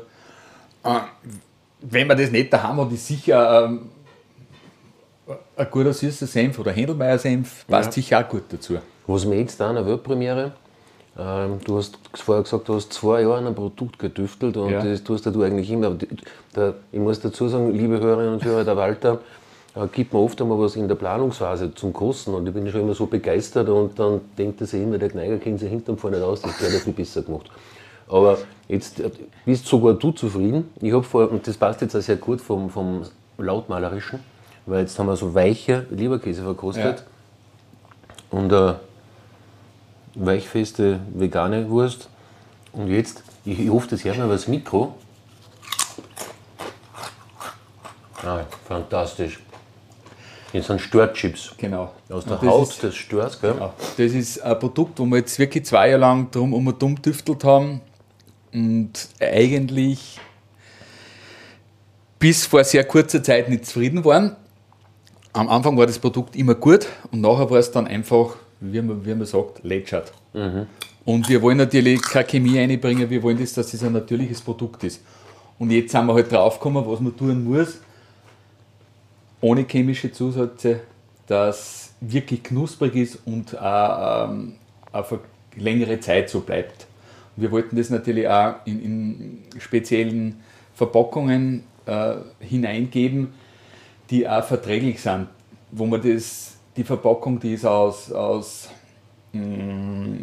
Wenn 1.81 2.07
man 2.07 2.17
das 2.17 2.31
nicht 2.31 2.51
daheim 2.51 2.81
hat, 2.81 2.91
ist 2.91 3.05
sicher 3.05 3.65
ähm, 3.65 3.89
ein 5.57 5.67
guter 5.69 5.93
süßer 5.93 6.25
Senf 6.25 6.57
oder 6.57 6.71
Händelmeier 6.71 7.19
Senf, 7.19 7.67
passt 7.67 7.93
sicher 7.93 8.19
auch 8.25 8.29
gut 8.29 8.45
dazu. 8.49 8.77
Was 9.05 9.25
mir 9.25 9.39
jetzt 9.39 9.59
da 9.59 9.69
an 9.69 9.75
der 9.75 9.85
Weltpremiere, 9.85 10.53
ähm, 11.19 11.59
du 11.65 11.77
hast 11.77 11.97
vorher 12.13 12.43
gesagt, 12.43 12.69
du 12.69 12.75
hast 12.75 12.93
zwei 12.93 13.21
Jahre 13.21 13.37
an 13.37 13.45
einem 13.47 13.55
Produkt 13.55 13.97
getüftelt 13.97 14.55
und 14.57 14.71
Ja. 14.71 14.83
das 14.83 15.03
tust 15.03 15.25
ja 15.25 15.31
du 15.31 15.41
eigentlich 15.43 15.69
immer. 15.71 15.95
Der, 16.55 16.75
ich 16.91 16.99
muss 16.99 17.19
dazu 17.19 17.47
sagen, 17.47 17.73
liebe 17.73 17.99
Hörerinnen 17.99 18.33
und 18.33 18.43
Hörer, 18.45 18.63
der 18.63 18.77
Walter 18.77 19.19
äh, 19.75 19.87
gibt 19.91 20.13
mir 20.13 20.19
oft 20.19 20.39
einmal 20.41 20.59
was 20.59 20.75
in 20.75 20.87
der 20.87 20.95
Planungsphase 20.95 21.73
zum 21.73 21.91
Kosten 21.91 22.33
und 22.33 22.47
ich 22.47 22.53
bin 22.53 22.69
schon 22.69 22.81
immer 22.81 22.93
so 22.93 23.07
begeistert 23.07 23.67
und 23.69 23.97
dann 23.97 24.21
denkt 24.37 24.61
er 24.61 24.67
sich 24.67 24.81
immer, 24.81 24.97
der 24.97 25.09
Kneiger 25.09 25.37
kennt 25.37 25.59
sich 25.59 25.69
hinterm 25.69 25.97
vorne 25.97 26.23
aus, 26.23 26.41
das 26.41 26.61
wäre 26.61 26.71
viel 26.73 26.93
besser 26.93 27.23
gemacht. 27.23 27.49
Aber 28.07 28.37
jetzt 28.67 28.99
äh, 28.99 29.09
bist 29.45 29.65
sogar 29.65 29.95
du 29.95 30.11
zufrieden. 30.11 30.69
Ich 30.81 30.93
habe 30.93 31.03
vor, 31.03 31.31
und 31.31 31.47
das 31.47 31.57
passt 31.57 31.81
jetzt 31.81 31.95
auch 31.95 32.01
sehr 32.01 32.17
gut 32.17 32.41
vom, 32.41 32.69
vom 32.69 33.01
Lautmalerischen, 33.39 34.19
weil 34.67 34.81
jetzt 34.81 34.97
haben 34.99 35.07
wir 35.07 35.15
so 35.15 35.33
weiche 35.33 35.85
Leberkäse 35.89 36.43
verkostet 36.43 37.03
und 38.29 38.51
äh, 38.51 38.73
weichfeste 40.19 40.99
vegane 41.13 41.69
Wurst. 41.69 42.09
Und 42.73 42.87
jetzt, 42.89 43.23
ich, 43.45 43.59
ich 43.59 43.69
hoffe, 43.69 43.87
das 43.89 44.03
hört 44.03 44.17
man 44.17 44.29
das 44.29 44.47
Mikro. 44.47 44.95
Ah, 48.23 48.41
fantastisch. 48.67 49.39
Jetzt 50.53 50.67
sind 50.67 50.81
Störchips 50.81 51.53
Genau. 51.57 51.91
aus 52.09 52.25
der 52.25 52.37
das 52.37 52.49
Haut 52.49 52.69
ist- 52.69 52.83
des 52.83 52.95
Störs, 52.95 53.39
gell? 53.39 53.55
Ja, 53.59 53.73
das 53.97 54.11
ist 54.13 54.41
ein 54.41 54.57
Produkt, 54.59 54.97
wo 54.99 55.05
wir 55.05 55.17
jetzt 55.17 55.37
wirklich 55.39 55.65
zwei 55.65 55.89
Jahre 55.89 56.01
lang 56.01 56.31
drum 56.31 56.53
um 56.53 56.65
und 56.67 56.81
dumm 56.81 56.99
tüftelt 57.01 57.43
haben 57.43 57.81
und 58.53 58.91
eigentlich 59.19 60.19
bis 62.17 62.45
vor 62.45 62.63
sehr 62.63 62.83
kurzer 62.85 63.21
Zeit 63.21 63.49
nicht 63.49 63.65
zufrieden 63.65 64.03
waren. 64.05 64.35
Am 65.33 65.49
Anfang 65.49 65.77
war 65.77 65.85
das 65.85 65.99
Produkt 65.99 66.35
immer 66.35 66.55
gut 66.55 66.87
und 67.11 67.21
nachher 67.21 67.49
war 67.49 67.59
es 67.59 67.69
dann 67.71 67.85
einfach, 67.85 68.37
wie 68.59 68.81
man, 68.81 69.05
wie 69.05 69.15
man 69.15 69.25
sagt, 69.25 69.63
lätschert. 69.63 70.11
Und 71.05 71.29
wir 71.29 71.41
wollen 71.41 71.57
natürlich 71.57 72.01
keine 72.01 72.25
Chemie 72.25 72.59
einbringen, 72.59 73.09
wir 73.09 73.23
wollen, 73.23 73.39
das, 73.39 73.53
dass 73.53 73.73
es 73.73 73.83
ein 73.83 73.93
natürliches 73.93 74.41
Produkt 74.41 74.83
ist. 74.83 75.01
Und 75.57 75.71
jetzt 75.71 75.91
sind 75.91 76.05
wir 76.05 76.13
halt 76.13 76.31
draufgekommen, 76.31 76.85
was 76.85 76.99
man 76.99 77.15
tun 77.15 77.43
muss, 77.43 77.79
ohne 79.41 79.65
chemische 79.65 80.11
Zusätze, 80.11 80.81
das 81.27 81.93
wirklich 82.01 82.43
knusprig 82.43 82.95
ist 82.95 83.19
und 83.25 83.57
auch 83.59 84.29
ähm, 84.29 84.55
auf 84.91 85.11
eine 85.11 85.21
längere 85.55 85.99
Zeit 85.99 86.29
so 86.29 86.41
bleibt. 86.41 86.87
Und 87.35 87.43
wir 87.43 87.51
wollten 87.51 87.75
das 87.75 87.89
natürlich 87.89 88.27
auch 88.27 88.55
in, 88.65 88.83
in 88.83 89.43
speziellen 89.59 90.41
Verpackungen 90.73 91.63
äh, 91.85 92.15
hineingeben, 92.39 93.29
die 94.09 94.27
auch 94.27 94.43
verträglich 94.43 95.01
sind, 95.01 95.27
wo 95.71 95.85
man 95.85 96.01
das, 96.01 96.56
die 96.77 96.83
Verpackung, 96.83 97.39
die 97.39 97.53
ist 97.55 97.65
aus, 97.65 98.11
aus 98.11 98.69
mm, 99.33 100.15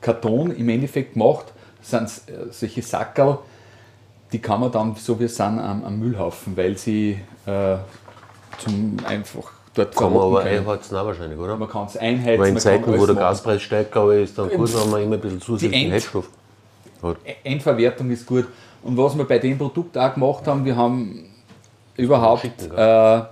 Karton 0.00 0.52
im 0.52 0.68
Endeffekt 0.68 1.14
gemacht, 1.14 1.46
sind 1.80 2.04
äh, 2.04 2.50
solche 2.50 2.82
Sackerl, 2.82 3.38
die 4.32 4.38
kann 4.38 4.60
man 4.60 4.70
dann, 4.70 4.94
so 4.94 5.18
wie 5.18 5.24
es 5.24 5.36
sind, 5.36 5.58
am, 5.58 5.82
am 5.84 5.98
Müllhaufen, 5.98 6.56
weil 6.56 6.76
sie 6.76 7.18
äh, 7.46 7.76
zum 8.58 8.96
einfach 9.04 9.50
dort 9.74 9.96
Kann 9.96 10.12
man 10.12 10.22
aber 10.22 10.40
einheizen 10.42 10.96
auch 10.96 11.06
wahrscheinlich, 11.06 11.38
oder? 11.38 11.56
Man 11.56 11.68
kann 11.68 11.86
es 11.86 11.96
einheizen. 11.96 12.40
Weil 12.40 12.48
in 12.50 12.58
Zeiten, 12.58 12.86
wo 12.86 13.06
der 13.06 13.14
machen. 13.14 13.16
Gaspreis 13.16 13.62
steigt, 13.62 13.92
glaube 13.92 14.18
ich, 14.18 14.24
ist 14.24 14.38
dann 14.38 14.50
gut, 14.50 14.74
wenn 14.74 14.90
man 14.90 15.02
immer 15.02 15.14
ein 15.14 15.20
bisschen 15.20 15.40
zusätzlichen 15.40 15.86
End- 15.86 15.94
Heizstoff 15.94 16.28
hat. 17.02 17.16
Endverwertung 17.44 18.10
ist 18.10 18.26
gut. 18.26 18.46
Und 18.82 18.96
was 18.96 19.16
wir 19.16 19.24
bei 19.24 19.38
dem 19.38 19.58
Produkt 19.58 19.96
auch 19.96 20.14
gemacht 20.14 20.46
haben, 20.46 20.64
wir 20.64 20.76
haben 20.76 21.24
überhaupt 21.96 22.42
schicken, 22.42 22.70
äh, 22.76 23.22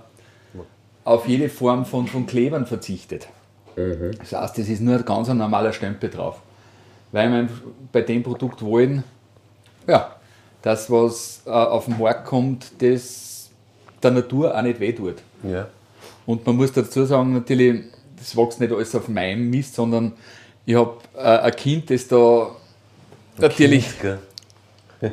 auf 1.09 1.27
jede 1.27 1.49
Form 1.49 1.87
von, 1.87 2.05
von 2.05 2.27
Klebern 2.27 2.67
verzichtet. 2.67 3.27
Mhm. 3.75 4.11
Das 4.19 4.31
heißt, 4.31 4.59
es 4.59 4.69
ist 4.69 4.79
nur 4.79 4.95
ein 4.95 5.05
ganz 5.05 5.27
ein 5.27 5.37
normaler 5.37 5.73
Stempel 5.73 6.07
drauf. 6.07 6.37
Weil 7.11 7.31
wir 7.31 7.49
bei 7.91 8.01
dem 8.01 8.21
Produkt 8.21 8.61
wollen, 8.61 9.03
ja, 9.87 10.15
das, 10.61 10.91
was 10.91 11.41
äh, 11.47 11.49
auf 11.49 11.85
den 11.85 11.97
Markt 11.97 12.25
kommt, 12.25 12.71
das 12.77 13.49
der 14.03 14.11
Natur 14.11 14.55
auch 14.55 14.61
nicht 14.61 14.79
wehtut. 14.79 15.15
Ja. 15.41 15.67
Und 16.27 16.45
man 16.45 16.55
muss 16.55 16.71
dazu 16.71 17.03
sagen, 17.05 17.33
natürlich, 17.33 17.85
das 18.15 18.37
wächst 18.37 18.59
nicht 18.59 18.71
alles 18.71 18.93
auf 18.93 19.07
meinem 19.07 19.49
Mist, 19.49 19.73
sondern 19.73 20.13
ich 20.63 20.75
habe 20.75 20.97
äh, 21.17 21.21
ein 21.21 21.55
Kind, 21.55 21.89
das 21.89 22.07
da 22.07 22.51
natürlich 23.39 23.99
Gell? 23.99 24.19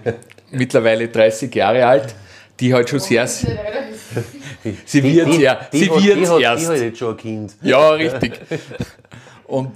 mittlerweile 0.50 1.08
30 1.08 1.54
Jahre 1.54 1.86
alt, 1.86 2.14
die 2.60 2.74
halt 2.74 2.90
schon 2.90 3.00
sehr, 3.00 3.26
sie 4.84 5.02
wird 5.02 5.32
die, 5.32 5.40
ja, 5.40 5.68
die, 5.72 5.78
sie 5.78 5.90
wird 5.90 6.02
die 6.02 6.28
hat, 6.28 6.40
erst. 6.40 6.62
Die 6.62 6.68
hat 6.68 6.78
jetzt 6.78 6.98
schon 6.98 7.10
ein 7.10 7.16
Kind. 7.16 7.56
Ja, 7.62 7.90
richtig. 7.90 8.40
Und 9.46 9.72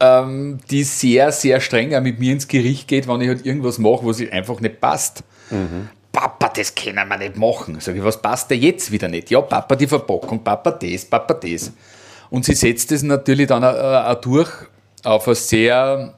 ähm, 0.00 0.58
die 0.70 0.82
sehr, 0.82 1.30
sehr 1.32 1.60
streng 1.60 1.94
auch 1.94 2.00
mit 2.00 2.18
mir 2.18 2.32
ins 2.32 2.48
Gericht 2.48 2.88
geht, 2.88 3.06
wenn 3.06 3.20
ich 3.20 3.28
halt 3.28 3.44
irgendwas 3.44 3.78
mache, 3.78 4.04
was 4.04 4.20
einfach 4.30 4.60
nicht 4.60 4.80
passt. 4.80 5.22
Papa, 6.12 6.50
das 6.54 6.74
können 6.74 7.08
wir 7.08 7.18
nicht 7.18 7.36
machen. 7.36 7.76
Sag 7.80 7.96
ich, 7.96 8.02
was 8.02 8.20
passt 8.20 8.50
denn 8.50 8.60
jetzt 8.60 8.90
wieder 8.90 9.08
nicht? 9.08 9.30
Ja, 9.30 9.40
Papa, 9.40 9.76
die 9.76 9.86
Verpackung, 9.86 10.42
Papa 10.42 10.72
das, 10.72 11.04
Papa 11.04 11.34
das. 11.34 11.72
Und 12.30 12.44
sie 12.44 12.54
setzt 12.54 12.90
das 12.90 13.02
natürlich 13.02 13.46
dann 13.46 13.64
auch, 13.64 13.74
auch 13.74 14.20
durch 14.20 14.50
auf 15.04 15.26
eine 15.26 15.34
sehr, 15.34 16.14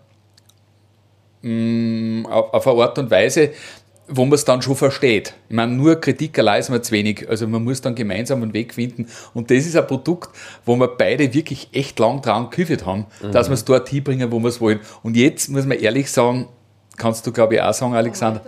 mh, 1.43 2.29
auf, 2.29 2.55
auf 2.55 2.67
eine 2.67 2.83
Art 2.83 2.99
und 2.99 3.11
Weise, 3.11 3.51
wo 4.09 4.25
man 4.25 4.35
es 4.35 4.45
dann 4.45 4.61
schon 4.63 4.77
versteht. 4.77 5.35
Ich 5.49 5.55
meine, 5.55 5.73
nur 5.73 5.97
Kritik 6.01 6.39
allein 6.39 6.61
ist 6.61 6.71
mir 6.71 6.83
zu 6.83 6.93
wenig. 6.93 7.29
Also 7.29 7.47
man 7.47 7.63
muss 7.65 7.81
dann 7.81 7.95
gemeinsam 7.95 8.43
einen 8.43 8.53
Weg 8.53 8.75
finden. 8.75 9.07
Und 9.33 9.51
das 9.51 9.59
ist 9.59 9.77
ein 9.77 9.87
Produkt, 9.87 10.31
wo 10.65 10.77
wir 10.77 10.89
beide 10.89 11.33
wirklich 11.33 11.69
echt 11.73 11.99
lang 11.99 12.21
dran 12.21 12.51
geküffelt 12.51 12.85
haben, 12.85 13.07
dass 13.33 13.49
wir 13.49 13.55
es 13.55 13.65
dort 13.65 13.89
hinbringen, 13.89 14.31
wo 14.33 14.41
wir 14.41 14.49
es 14.49 14.61
wollen. 14.61 14.81
Und 15.03 15.17
jetzt 15.17 15.49
muss 15.49 15.65
man 15.67 15.79
ehrlich 15.79 16.11
sagen, 16.11 16.49
kannst 16.97 17.27
du 17.27 17.33
glaube 17.33 17.55
ich 17.55 17.63
auch 17.63 17.73
sagen, 17.73 17.95
Alexander, 17.95 18.43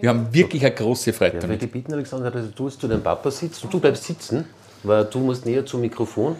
wir 0.00 0.10
haben 0.10 0.28
wirklich 0.32 0.64
eine 0.64 0.74
große 0.74 1.12
Freude 1.12 1.36
Ja, 1.36 1.40
damit. 1.40 1.56
würde 1.56 1.66
ich 1.66 1.72
bitten, 1.72 1.92
Alexander, 1.94 2.30
dass 2.30 2.52
du 2.54 2.68
jetzt 2.68 2.80
zu 2.80 2.88
deinem 2.88 3.02
Papa 3.02 3.30
sitzt 3.30 3.64
und 3.64 3.72
du 3.72 3.80
bleibst 3.80 4.04
sitzen, 4.04 4.44
weil 4.82 5.04
du 5.06 5.18
musst 5.20 5.46
näher 5.46 5.64
zum 5.64 5.80
Mikrofon, 5.80 6.36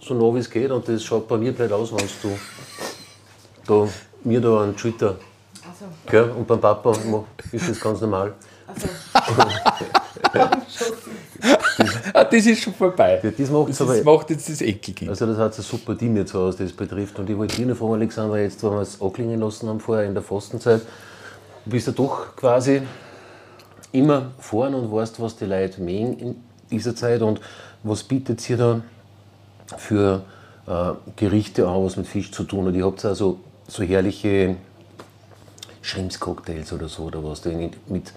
so 0.00 0.14
nah 0.14 0.34
wie 0.34 0.38
es 0.38 0.48
geht 0.48 0.70
und 0.70 0.86
das 0.88 1.02
schaut 1.02 1.26
bei 1.28 1.36
mir 1.36 1.52
blöd 1.52 1.72
aus, 1.72 1.92
wenn 1.92 2.06
du 2.22 2.38
da, 3.66 3.88
mir 4.24 4.40
da 4.40 4.62
einen 4.62 4.78
Schulter, 4.78 5.16
Also, 5.68 5.84
gell? 6.10 6.30
und 6.30 6.46
beim 6.46 6.60
Papa 6.60 6.92
ist 7.52 7.68
das 7.70 7.80
ganz 7.80 8.00
normal. 8.00 8.32
also. 8.66 8.88
Ah, 12.14 12.24
das 12.24 12.46
ist 12.46 12.62
schon 12.62 12.74
vorbei. 12.74 13.20
Ja, 13.22 13.30
das 13.30 13.50
macht's 13.50 13.78
das 13.78 13.88
aber- 13.88 14.02
macht 14.16 14.30
jetzt 14.30 14.48
das 14.48 14.60
Enkelkind. 14.60 15.10
Also 15.10 15.26
das 15.26 15.38
hat 15.38 15.56
ein 15.58 15.62
super 15.62 15.96
Team 15.96 16.16
jetzt, 16.16 16.34
was 16.34 16.56
das 16.56 16.72
betrifft. 16.72 17.18
Und 17.18 17.28
ich 17.28 17.36
wollte 17.36 17.56
dich 17.56 17.66
noch 17.66 17.76
fragen, 17.76 17.94
Alexander, 17.94 18.38
jetzt, 18.38 18.62
wo 18.62 18.70
wir 18.70 18.80
es 18.80 19.00
anklingen 19.00 19.40
lassen 19.40 19.68
haben 19.68 19.80
vorher 19.80 20.04
in 20.06 20.14
der 20.14 20.22
Fastenzeit, 20.22 20.82
du 21.64 21.70
bist 21.70 21.86
ja 21.86 21.92
doch 21.92 22.36
quasi 22.36 22.82
immer 23.92 24.30
vorn 24.38 24.74
und 24.74 24.90
weißt, 24.92 25.20
was 25.20 25.36
die 25.36 25.44
Leute 25.46 25.80
mögen 25.80 26.18
in 26.18 26.36
dieser 26.70 26.94
Zeit 26.94 27.22
und 27.22 27.40
was 27.82 28.02
bietet 28.04 28.48
ihr 28.48 28.56
da 28.56 28.80
für 29.76 30.22
äh, 30.66 30.92
Gerichte 31.16 31.66
an, 31.66 31.84
was 31.84 31.96
mit 31.96 32.06
Fisch 32.06 32.30
zu 32.30 32.44
tun 32.44 32.66
hat. 32.66 32.74
Ihr 32.74 32.86
habt 32.86 33.02
ja 33.02 33.14
so, 33.14 33.40
so 33.66 33.82
herrliche 33.82 34.56
Shrimps-Cocktails 35.82 36.72
oder 36.72 36.88
so, 36.88 37.04
oder 37.04 37.22
was, 37.22 37.42
da 37.42 37.50
in, 37.50 37.70
mit, 37.88 38.12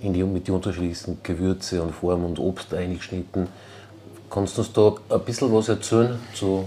in 0.00 0.12
die, 0.14 0.22
mit 0.24 0.46
die 0.46 0.50
unterschiedlichsten 0.52 1.18
Gewürze 1.22 1.82
und 1.82 1.92
Formen 1.94 2.24
und 2.24 2.38
Obst 2.38 2.72
eingeschnitten. 2.72 3.48
Kannst 4.30 4.56
du 4.56 4.62
uns 4.62 4.72
da 4.72 4.94
ein 5.16 5.20
bisschen 5.24 5.52
was 5.52 5.68
erzählen 5.68 6.18
zu 6.34 6.64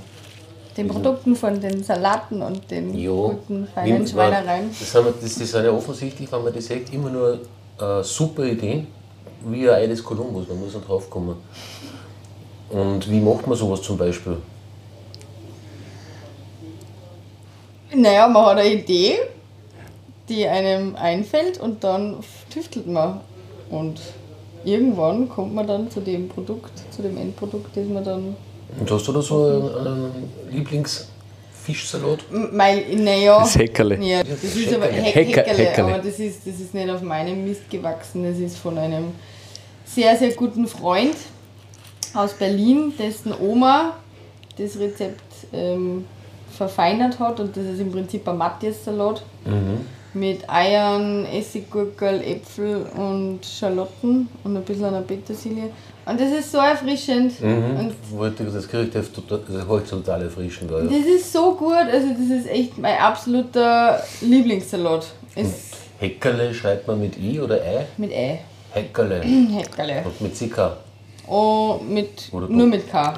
Den 0.75 0.87
Produkten 0.89 1.35
von 1.35 1.59
den 1.61 1.81
Salaten 1.83 2.41
und 2.41 2.69
den 2.69 2.93
ja, 2.97 3.09
guten, 3.11 3.67
feinen 3.73 4.05
Schweinereien. 4.07 4.69
Das, 4.77 4.93
wir- 4.93 5.13
das, 5.21 5.35
das 5.35 5.51
sind 5.51 5.63
ja 5.65 5.71
offensichtlich, 5.71 6.31
wenn 6.31 6.43
man 6.43 6.53
das 6.53 6.65
sagt, 6.65 6.93
immer 6.93 7.09
nur 7.09 7.39
äh, 7.79 8.03
super 8.03 8.43
Ideen, 8.43 8.87
wie 9.45 9.69
ein 9.69 9.75
Ei 9.75 9.87
des 9.87 10.03
Kolumbus, 10.03 10.47
man 10.49 10.59
muss 10.59 10.73
noch 10.73 10.85
drauf 10.85 11.09
kommen. 11.09 11.35
Und 12.69 13.09
wie 13.09 13.19
macht 13.19 13.45
man 13.47 13.57
sowas 13.57 13.81
zum 13.81 13.97
Beispiel? 13.97 14.37
Naja, 17.95 18.27
man 18.27 18.45
hat 18.45 18.57
eine 18.57 18.73
Idee, 18.73 19.17
die 20.33 20.47
einem 20.47 20.95
einfällt 20.95 21.59
und 21.59 21.83
dann 21.83 22.17
tüftelt 22.49 22.87
man. 22.87 23.21
Und 23.69 23.99
irgendwann 24.63 25.29
kommt 25.29 25.53
man 25.53 25.67
dann 25.67 25.89
zu 25.91 25.99
dem 26.01 26.27
Produkt, 26.29 26.71
zu 26.91 27.01
dem 27.01 27.17
Endprodukt, 27.17 27.75
das 27.75 27.87
man 27.87 28.03
dann. 28.03 28.35
Und 28.79 28.91
hast 28.91 29.07
du 29.07 29.11
da 29.11 29.21
so 29.21 29.45
einen, 29.45 29.87
einen 29.87 30.11
Lieblingsfischsalat? 30.51 32.19
Mein, 32.51 33.03
naja, 33.03 33.39
Das 33.39 33.57
Heckerle. 33.57 33.97
Ja, 34.03 34.23
das 34.23 34.43
ist 34.43 34.73
aber 34.73 34.87
Heckerle, 34.87 35.57
Heckerle. 35.57 35.95
aber 35.95 36.03
das 36.03 36.19
ist, 36.19 36.47
das 36.47 36.59
ist 36.59 36.73
nicht 36.73 36.89
auf 36.89 37.01
meinem 37.01 37.45
Mist 37.45 37.69
gewachsen. 37.69 38.23
Das 38.23 38.39
ist 38.39 38.57
von 38.57 38.77
einem 38.77 39.11
sehr, 39.85 40.15
sehr 40.17 40.31
guten 40.31 40.67
Freund 40.67 41.15
aus 42.13 42.33
Berlin, 42.33 42.93
dessen 42.97 43.33
Oma 43.39 43.95
das 44.57 44.77
Rezept 44.79 45.21
ähm, 45.51 46.05
verfeinert 46.55 47.19
hat. 47.19 47.39
Und 47.39 47.55
das 47.57 47.65
ist 47.65 47.79
im 47.79 47.91
Prinzip 47.91 48.27
ein 48.27 48.37
Matthias-Salat 48.37 49.23
mit 50.13 50.47
Eiern, 50.49 51.25
Essiggurkel, 51.25 52.21
Äpfel 52.21 52.85
und 52.95 53.39
Schalotten 53.45 54.29
und 54.43 54.57
ein 54.57 54.63
bisschen 54.63 54.85
einer 54.85 55.01
Petersilie. 55.01 55.69
Und 56.05 56.19
das 56.19 56.31
ist 56.31 56.51
so 56.51 56.57
erfrischend. 56.57 57.33
Und 57.41 57.95
Wollte 58.11 58.43
das 58.43 58.67
Gericht 58.67 58.93
das 58.95 59.11
total, 59.11 59.41
das 59.47 59.67
halt 59.67 59.89
total 59.89 60.23
erfrischend. 60.23 60.69
Ja. 60.69 60.81
das 60.81 61.05
ist 61.05 61.31
so 61.31 61.55
gut. 61.55 61.73
Also 61.73 62.09
das 62.09 62.39
ist 62.39 62.49
echt 62.49 62.77
mein 62.77 62.97
absoluter 62.97 64.03
Lieblingssalat. 64.21 65.07
Es 65.35 65.71
Heckerle 65.99 66.53
schreibt 66.53 66.87
man 66.87 66.99
mit 66.99 67.17
I 67.17 67.39
oder 67.39 67.55
Ei? 67.55 67.85
mit 67.97 68.11
Ei. 68.11 68.41
Heckerle. 68.71 69.21
Heckerle. 69.21 70.03
Und 70.05 70.21
mit 70.21 70.35
CK. 70.35 70.77
Oh, 71.27 71.79
mit, 71.87 72.29
Oder 72.33 72.49
nur 72.49 72.67
mit 72.67 72.89
K. 72.91 73.13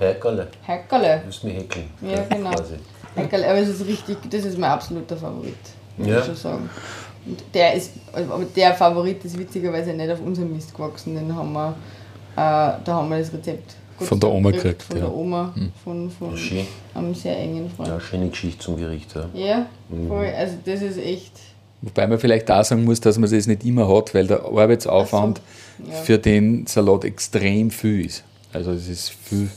Heckerle. 0.00 0.48
Heckerle. 0.62 1.20
Du 1.20 1.26
musst 1.26 1.44
mich 1.44 1.56
heckeln. 1.56 1.88
Ja, 2.00 2.24
genau. 2.28 2.50
Quasi. 2.50 2.74
Heckerle, 3.14 3.48
aber 3.48 3.58
es 3.58 3.68
ist 3.68 3.86
richtig, 3.86 4.18
das 4.28 4.44
ist 4.44 4.58
mein 4.58 4.70
absoluter 4.70 5.16
Favorit. 5.16 5.54
Muss 5.96 6.08
Ja. 6.08 6.18
ich 6.20 6.24
schon 6.26 6.36
sagen. 6.36 6.70
Und 7.26 7.42
der 7.54 7.74
ist, 7.74 7.92
aber 8.12 8.44
der 8.54 8.74
Favorit 8.74 9.24
ist 9.24 9.38
witzigerweise 9.38 9.92
nicht 9.94 10.10
auf 10.10 10.20
unserem 10.20 10.52
Mist 10.54 10.74
gewachsen. 10.74 11.14
Den 11.14 11.34
haben 11.34 11.52
wir, 11.52 11.70
äh, 11.70 12.36
da 12.36 12.82
haben 12.86 13.08
wir 13.08 13.18
das 13.18 13.32
Rezept 13.32 13.76
Gott 13.98 14.08
Von 14.08 14.18
der 14.20 14.28
Oma 14.30 14.50
gekriegt, 14.50 14.82
Von 14.82 14.96
ja. 14.96 15.02
der 15.04 15.14
Oma, 15.14 15.54
von, 15.84 16.10
von 16.10 16.36
Schön. 16.36 16.66
einem 16.94 17.14
sehr 17.14 17.38
engen 17.38 17.70
Freund. 17.70 17.88
Ja, 17.88 18.00
schöne 18.00 18.28
Geschichte 18.28 18.58
zum 18.58 18.76
Gericht. 18.76 19.14
Ja. 19.14 19.28
Ja, 19.34 19.66
Mhm. 19.88 20.08
voll. 20.08 20.26
Also 20.36 20.56
das 20.64 20.82
ist 20.82 20.98
echt. 20.98 21.32
Wobei 21.80 22.06
man 22.08 22.18
vielleicht 22.18 22.50
auch 22.50 22.64
sagen 22.64 22.84
muss, 22.84 23.00
dass 23.00 23.18
man 23.18 23.30
das 23.30 23.46
nicht 23.46 23.64
immer 23.64 23.86
hat, 23.88 24.12
weil 24.14 24.26
der 24.26 24.42
Arbeitsaufwand 24.44 25.40
so, 25.78 25.90
ja. 25.92 25.96
für 25.98 26.18
den 26.18 26.66
Salat 26.66 27.04
extrem 27.04 27.70
viel 27.70 28.06
ist. 28.06 28.24
Also 28.52 28.72
es 28.72 28.88
ist 28.88 29.10
viel. 29.10 29.48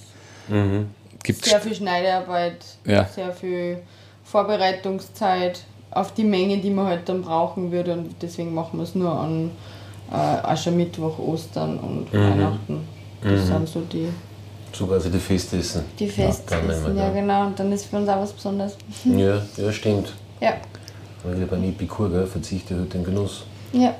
Gibt 1.23 1.43
Sehr 1.45 1.59
viel 1.59 1.73
Schneidearbeit, 1.75 2.57
Ja. 2.85 3.05
sehr 3.05 3.33
viel 3.33 3.79
Vorbereitungszeit 4.23 5.61
auf 5.99 6.13
die 6.13 6.23
Menge, 6.23 6.57
die 6.57 6.69
man 6.69 6.87
halt 6.87 7.07
dann 7.09 7.21
brauchen 7.21 7.71
würde. 7.71 7.93
Und 7.93 8.15
deswegen 8.21 8.53
machen 8.53 8.77
wir 8.79 8.83
es 8.83 8.95
nur 8.95 9.11
an 9.11 9.51
äh, 10.11 10.15
Aschermittwoch, 10.15 11.17
Ostern 11.19 11.77
und 11.79 12.13
Mhm. 12.13 12.17
Weihnachten. 12.29 12.87
Das 13.21 13.47
sind 13.47 13.67
so 13.67 13.81
die, 13.91 14.07
So 14.73 14.85
quasi 14.85 15.09
die 15.09 15.17
Festessen. 15.19 15.81
die 15.99 16.05
Ja, 16.05 16.11
Festessen. 16.11 16.95
Ja, 16.97 17.09
genau. 17.11 17.47
Und 17.47 17.59
dann 17.59 17.71
ist 17.71 17.85
für 17.85 17.97
uns 17.97 18.07
auch 18.09 18.19
was 18.21 18.31
Besonderes. 18.31 18.77
Ja, 19.05 19.41
ja, 19.57 19.71
stimmt. 19.71 20.13
Ja, 20.39 20.53
Weil 21.23 21.41
ich 21.41 21.49
beim 21.49 21.63
Epikur 21.63 22.09
gell, 22.11 22.25
verzichte 22.27 22.75
halt 22.75 22.93
den 22.93 23.03
Genuss. 23.03 23.43
ja. 23.73 23.93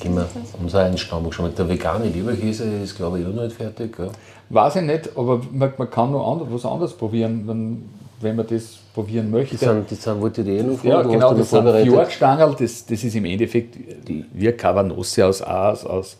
Gehen 0.00 0.14
wir 0.14 0.28
unser 0.62 0.84
Einstammung 0.84 1.32
schon. 1.32 1.52
Der 1.56 1.68
vegane 1.68 2.04
Leberkäse 2.08 2.62
ist, 2.84 2.94
glaube 2.96 3.18
ich, 3.18 3.26
auch 3.26 3.32
noch 3.32 3.42
nicht 3.42 3.56
fertig. 3.56 3.96
Gell? 3.96 4.10
Weiß 4.48 4.76
ich 4.76 4.82
nicht, 4.82 5.10
aber 5.16 5.40
man, 5.50 5.72
man 5.76 5.90
kann 5.90 6.12
noch 6.12 6.40
was 6.52 6.64
anderes 6.64 6.92
probieren, 6.92 7.42
wenn, 7.48 7.88
wenn 8.20 8.36
man 8.36 8.46
das 8.46 8.78
probieren 8.94 9.30
möchte. 9.30 9.56
Die 9.56 9.64
sind, 9.64 9.90
die 9.90 9.94
sind, 9.94 10.20
wollte 10.20 10.42
ich 10.42 10.48
eh 10.48 10.62
noch 10.62 10.78
fragen, 10.78 10.88
ja, 10.88 11.02
genau, 11.02 11.34
das 11.34 11.50
sind. 11.50 11.68
Fjordstangerl, 11.68 12.56
das, 12.58 12.84
das 12.86 13.04
ist 13.04 13.14
im 13.14 13.24
Endeffekt 13.24 13.76
die, 14.08 14.24
wie 14.32 14.50
Kavanosse 14.52 15.26
aus, 15.26 15.40
aus, 15.42 15.84
aus, 15.84 16.16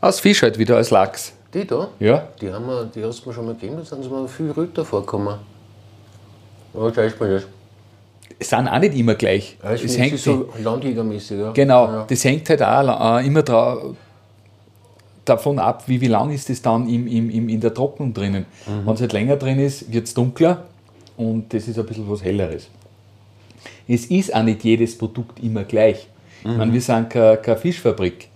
aus 0.00 0.20
Fisch 0.20 0.42
halt 0.42 0.58
wieder, 0.58 0.76
als 0.76 0.90
Lachs. 0.90 1.32
Die 1.54 1.66
da, 1.66 1.88
Ja, 2.00 2.28
die, 2.40 2.52
haben 2.52 2.66
wir, 2.66 2.84
die 2.86 3.02
hast 3.04 3.24
du 3.24 3.28
mir 3.28 3.34
schon 3.34 3.46
mal 3.46 3.54
gegeben, 3.54 3.76
da 3.78 3.84
sind 3.84 4.02
sie 4.02 4.10
mir 4.10 4.28
viel 4.28 4.50
röter 4.50 4.84
vorgekommen. 4.84 5.36
Ja, 6.74 6.88
ich 6.88 7.18
mal 7.18 7.30
das. 7.30 7.46
es 8.38 8.50
sind 8.50 8.68
auch 8.68 8.78
nicht 8.78 8.94
immer 8.94 9.14
gleich. 9.14 9.56
Ich 9.74 9.84
es 9.84 9.96
hängt 9.96 10.18
so 10.18 10.50
landjägermäßig. 10.62 11.38
Ja. 11.38 11.52
Genau, 11.52 11.86
Ja. 11.86 12.04
das 12.06 12.24
hängt 12.24 12.48
halt 12.50 12.62
auch 12.62 13.18
äh, 13.18 13.26
immer 13.26 13.42
davon 15.24 15.58
ab, 15.58 15.84
wie, 15.86 16.00
wie 16.02 16.08
lang 16.08 16.30
ist 16.30 16.50
es 16.50 16.60
dann 16.60 16.86
im, 16.88 17.06
im, 17.06 17.30
im, 17.30 17.48
in 17.48 17.60
der 17.60 17.72
Trocknung 17.72 18.12
drinnen. 18.12 18.44
Mhm. 18.66 18.86
Wenn 18.86 18.94
es 18.94 19.00
halt 19.00 19.12
länger 19.14 19.36
drin 19.36 19.58
ist, 19.58 19.90
wird 19.90 20.06
es 20.06 20.12
dunkler 20.12 20.64
und 21.16 21.52
das 21.52 21.68
ist 21.68 21.78
ein 21.78 21.86
bisschen 21.86 22.08
was 22.10 22.22
Helleres. 22.22 22.68
Es 23.88 24.06
ist 24.06 24.34
auch 24.34 24.42
nicht 24.42 24.64
jedes 24.64 24.96
Produkt 24.96 25.42
immer 25.42 25.64
gleich. 25.64 26.06
Ich 26.44 26.56
meine, 26.56 26.72
wir 26.72 26.80
sind 26.80 27.10
keine, 27.10 27.36
keine 27.38 27.56
Fischfabrik. 27.56 28.28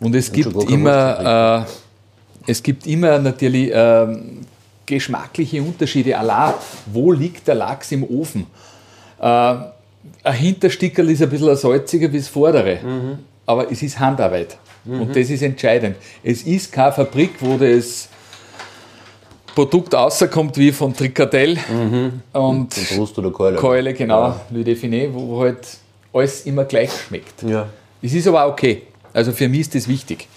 Und 0.00 0.14
es 0.14 0.30
gibt 0.32 0.54
Mhm. 0.54 0.68
immer, 0.74 1.66
äh, 2.46 2.50
es 2.50 2.62
gibt 2.62 2.86
immer 2.86 3.18
natürlich 3.18 3.70
ähm, 3.72 4.40
geschmackliche 4.86 5.62
Unterschiede. 5.62 6.16
Allein, 6.18 6.54
wo 6.86 7.12
liegt 7.12 7.46
der 7.46 7.54
Lachs 7.56 7.92
im 7.92 8.04
Ofen? 8.04 8.46
Äh, 9.20 9.24
ein 9.24 10.34
Hinterstickerl 10.34 11.10
ist 11.10 11.22
ein 11.22 11.30
bisschen 11.30 11.54
salziger 11.56 12.10
wie 12.12 12.18
das 12.18 12.28
vordere, 12.28 12.78
aber 13.46 13.70
es 13.70 13.82
ist 13.82 13.98
Handarbeit. 13.98 14.56
Und 14.84 15.14
das 15.14 15.28
ist 15.28 15.42
entscheidend. 15.42 15.96
Es 16.22 16.42
ist 16.44 16.72
keine 16.72 16.92
Fabrik, 16.92 17.32
wo 17.40 17.56
das 17.58 18.08
Produkt 19.58 19.92
rauskommt 19.92 20.56
wie 20.56 20.70
von 20.70 20.94
Tricadell 20.94 21.58
und 21.68 22.22
Und 22.32 22.68
Brust 22.94 23.18
oder 23.18 23.32
Keule. 23.32 23.56
Keule, 23.56 23.92
genau, 23.92 24.36
wie 24.50 24.62
Define, 24.62 25.12
wo 25.12 25.40
halt 25.40 25.66
alles 26.12 26.46
immer 26.46 26.64
gleich 26.64 26.92
schmeckt. 26.92 27.42
Ja. 27.42 27.68
Es 28.00 28.14
ist 28.14 28.28
aber 28.28 28.46
okay. 28.46 28.82
Also 29.12 29.32
für 29.32 29.48
mich 29.48 29.62
ist 29.62 29.74
das 29.74 29.88
wichtig. 29.88 30.28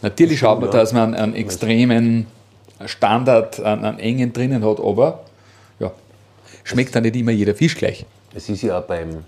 Natürlich 0.00 0.38
schaut 0.38 0.58
man, 0.58 0.70
ja. 0.70 0.78
dass 0.78 0.94
man 0.94 1.12
einen 1.14 1.34
extremen 1.34 2.28
Standard, 2.86 3.60
einen, 3.60 3.84
einen 3.84 3.98
engen 3.98 4.32
drinnen 4.32 4.64
hat, 4.64 4.80
aber 4.80 5.22
ja, 5.78 5.92
schmeckt 6.64 6.94
dann 6.96 7.02
nicht 7.02 7.16
immer 7.16 7.32
jeder 7.32 7.54
Fisch 7.54 7.76
gleich. 7.76 8.06
Es 8.34 8.48
ist 8.48 8.62
ja 8.62 8.78
auch 8.78 8.84
beim, 8.84 9.22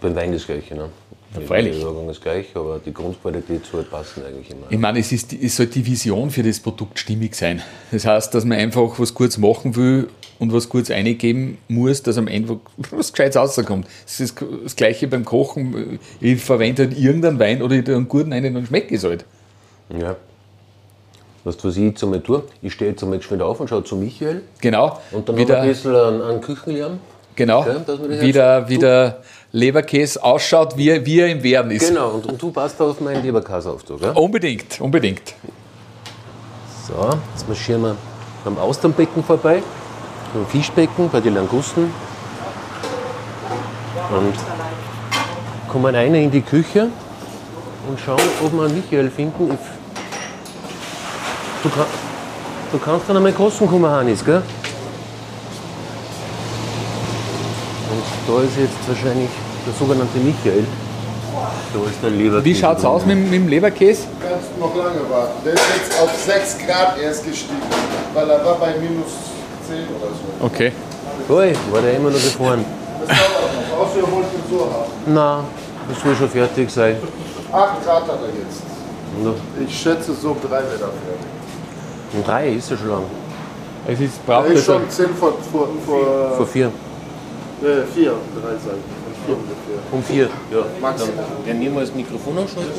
beim 0.00 0.14
Wein 0.14 0.32
das 0.32 0.46
Gleiche. 0.46 0.74
Ne? 0.74 0.88
Ja, 1.34 1.40
freilich. 1.42 1.76
Die 1.76 1.82
Jahrgang 1.82 2.08
ist 2.08 2.20
gleich, 2.22 2.46
aber 2.54 2.80
die 2.84 2.92
Grundqualität 2.92 3.64
soll 3.64 3.84
passen 3.84 4.24
eigentlich 4.26 4.50
immer. 4.50 4.66
Ich 4.68 4.78
meine, 4.78 4.98
es, 4.98 5.12
ist, 5.12 5.32
es 5.32 5.56
soll 5.56 5.66
die 5.66 5.86
Vision 5.86 6.30
für 6.30 6.42
das 6.42 6.58
Produkt 6.58 6.98
stimmig 6.98 7.34
sein. 7.36 7.62
Das 7.92 8.04
heißt, 8.04 8.34
dass 8.34 8.44
man 8.44 8.58
einfach 8.58 8.98
was 8.98 9.14
Gutes 9.14 9.38
machen 9.38 9.76
will 9.76 10.08
und 10.40 10.52
was 10.52 10.68
Gutes 10.68 10.90
eingeben 10.90 11.58
muss, 11.68 12.02
dass 12.02 12.18
am 12.18 12.26
Ende 12.26 12.58
was 12.90 13.12
Gescheites 13.12 13.36
rauskommt. 13.36 13.86
Das 14.04 14.18
ist 14.18 14.34
das 14.64 14.74
Gleiche 14.74 15.06
beim 15.06 15.24
Kochen. 15.24 16.00
Ich 16.20 16.42
verwende 16.42 16.84
halt 16.84 16.98
irgendeinen 16.98 17.38
Wein 17.38 17.62
oder 17.62 17.74
einen 17.76 18.08
guten 18.08 18.32
rein, 18.32 18.42
dann 18.52 18.66
schmeckt 18.66 18.90
es 18.90 19.04
halt. 19.04 19.24
Ja. 19.96 20.16
Weißt 21.44 21.62
du, 21.62 21.68
was 21.68 21.76
ich 21.76 21.84
jetzt 21.84 22.02
einmal 22.02 22.20
tue? 22.20 22.42
Ich 22.60 22.72
stehe 22.72 22.90
jetzt 22.90 23.02
einmal 23.02 23.18
geschwind 23.18 23.40
auf 23.42 23.60
und 23.60 23.68
schaue 23.68 23.84
zu 23.84 23.96
Michael 23.96 24.42
Genau. 24.60 25.00
und 25.12 25.28
dann 25.28 25.36
wieder, 25.36 25.60
ein 25.62 25.68
bisschen 25.68 25.94
an, 25.94 26.20
an 26.20 26.40
Küchenlärm. 26.40 26.98
genau, 27.34 27.64
Gell, 27.64 27.80
dass 27.86 27.98
man 27.98 28.10
das 28.10 28.20
Leberkäse 29.52 30.22
ausschaut, 30.22 30.76
wie, 30.76 31.04
wie 31.04 31.20
er 31.20 31.28
im 31.28 31.42
Werden 31.42 31.70
ist. 31.72 31.88
Genau, 31.88 32.10
und, 32.10 32.26
und 32.26 32.40
du 32.40 32.50
passt 32.50 32.80
auf 32.80 33.00
meinen 33.00 33.22
Leberkäseaufzug. 33.22 34.00
Gell? 34.00 34.12
Unbedingt, 34.14 34.80
unbedingt. 34.80 35.34
So, 36.86 37.10
jetzt 37.34 37.48
marschieren 37.48 37.82
wir 37.82 37.96
beim 38.44 38.58
Austernbecken 38.58 39.24
vorbei, 39.24 39.62
beim 40.32 40.46
Fischbecken, 40.46 41.08
bei 41.10 41.20
den 41.20 41.34
Langusten. 41.34 41.92
Und 44.10 44.34
kommen 45.68 45.94
rein 45.94 46.14
in 46.14 46.30
die 46.30 46.42
Küche 46.42 46.88
und 47.88 48.00
schauen, 48.00 48.20
ob 48.44 48.52
wir 48.52 48.62
einen 48.62 48.74
Michael 48.74 49.10
finden. 49.10 49.56
Du, 51.62 51.68
kann, 51.68 51.86
du 52.72 52.78
kannst 52.78 53.08
dann 53.08 53.16
einmal 53.16 53.32
kosten 53.32 53.68
kommen, 53.68 53.90
Hannes, 53.90 54.24
gell? 54.24 54.42
Und 58.00 58.34
da 58.34 58.42
ist 58.42 58.56
jetzt 58.56 58.88
wahrscheinlich 58.88 59.28
der 59.66 59.74
sogenannte 59.74 60.18
Michael. 60.18 60.64
Da 61.72 61.78
ist 61.88 62.02
der 62.02 62.10
Leberkäse. 62.10 62.44
Wie 62.44 62.54
schaut 62.54 62.78
es 62.78 62.84
aus 62.84 63.06
mit, 63.06 63.18
mit 63.18 63.32
dem 63.32 63.48
Leberkäse? 63.48 64.02
Du 64.02 64.26
kannst 64.26 64.58
noch 64.58 64.74
lange 64.74 65.08
warten. 65.08 65.44
Der 65.44 65.54
ist 65.54 65.62
jetzt 65.76 66.00
auf 66.00 66.10
6 66.16 66.58
Grad 66.66 66.98
erst 66.98 67.24
gestiegen, 67.24 67.62
weil 68.14 68.28
er 68.28 68.44
war 68.44 68.56
bei 68.56 68.74
minus 68.80 69.12
10 69.68 69.76
oder 69.96 70.10
so. 70.10 70.46
Okay. 70.46 70.72
Ui, 71.28 71.52
war 71.72 71.82
der 71.82 71.96
immer 71.96 72.10
noch 72.10 72.18
gefroren. 72.18 72.64
Das 73.06 73.16
dauert 73.16 73.70
noch, 73.70 73.86
außer 73.86 73.96
ihr 73.98 74.12
wollt 74.12 74.26
ihn 74.26 74.42
so 74.50 74.60
haben. 74.64 75.14
Nein, 75.14 75.44
das 75.88 76.02
soll 76.02 76.16
schon 76.16 76.28
fertig 76.28 76.70
sein. 76.70 76.96
8 77.52 77.84
Grad 77.84 78.02
hat 78.02 78.08
er 78.08 78.28
jetzt. 78.28 78.62
Ja. 79.24 79.64
Ich 79.64 79.80
schätze 79.80 80.14
so 80.14 80.36
3 80.42 80.48
Meter 80.48 80.78
fertig. 80.78 81.30
Um 82.12 82.24
3 82.24 82.48
ist 82.48 82.70
er 82.70 82.76
schon 82.78 82.88
lang. 82.88 83.04
Es 83.86 84.00
ist, 84.00 84.26
braucht 84.26 84.48
er 84.48 84.52
ist 84.52 84.64
schon 84.66 84.88
10 84.90 85.08
vor 85.14 85.32
4. 85.52 86.36
Vor 86.36 86.46
4. 86.46 86.72
Äh, 87.62 87.84
vier, 87.94 88.14
drei 88.40 88.56
Seiten. 88.56 88.82
Und 89.06 89.16
vier 89.26 89.36
ungefähr. 89.36 89.92
Um 89.92 90.02
vier, 90.02 90.30
ja. 90.50 90.66
Max. 90.80 91.04
Dann, 91.04 91.10
dann 91.46 91.58
nehmen 91.58 91.74
wir 91.74 91.82
das 91.82 91.94
Mikrofon 91.94 92.38
anschalten. 92.38 92.72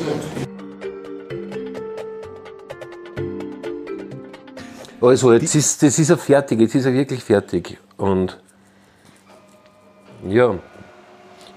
Also, 4.99 5.33
jetzt 5.33 5.55
ist, 5.55 5.83
das 5.83 5.99
ist 5.99 6.09
er 6.09 6.17
fertig, 6.17 6.59
jetzt 6.59 6.75
ist 6.75 6.85
er 6.85 6.93
wirklich 6.93 7.23
fertig. 7.23 7.77
Und 7.97 8.39
ja, 10.27 10.55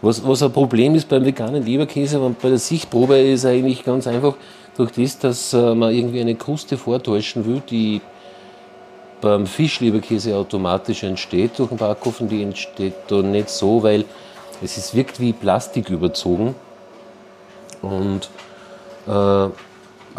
was, 0.02 0.26
was 0.26 0.42
ein 0.42 0.52
Problem 0.52 0.94
ist 0.94 1.08
beim 1.08 1.24
veganen 1.24 1.64
Leberkäse 1.64 2.18
bei 2.42 2.48
der 2.50 2.58
Sichtprobe 2.58 3.18
ist 3.18 3.46
eigentlich 3.46 3.84
ganz 3.84 4.06
einfach, 4.06 4.34
durch 4.76 4.92
das, 4.92 5.18
dass 5.18 5.52
äh, 5.54 5.74
man 5.74 5.94
irgendwie 5.94 6.20
eine 6.20 6.34
Kruste 6.34 6.76
vortäuschen 6.76 7.46
will, 7.46 7.62
die 7.70 8.02
beim 9.24 9.46
Fischleberkäse 9.46 10.36
automatisch 10.36 11.02
entsteht 11.02 11.58
durch 11.58 11.70
den 11.70 11.78
Backofen, 11.78 12.28
die 12.28 12.42
entsteht 12.42 12.94
da 13.08 13.22
nicht 13.22 13.48
so, 13.48 13.82
weil 13.82 14.04
es 14.62 14.76
ist, 14.76 14.94
wirkt 14.94 15.18
wie 15.18 15.32
Plastik 15.32 15.88
überzogen. 15.88 16.54
Und 17.80 18.28
äh, 19.06 19.10
aber 19.10 19.52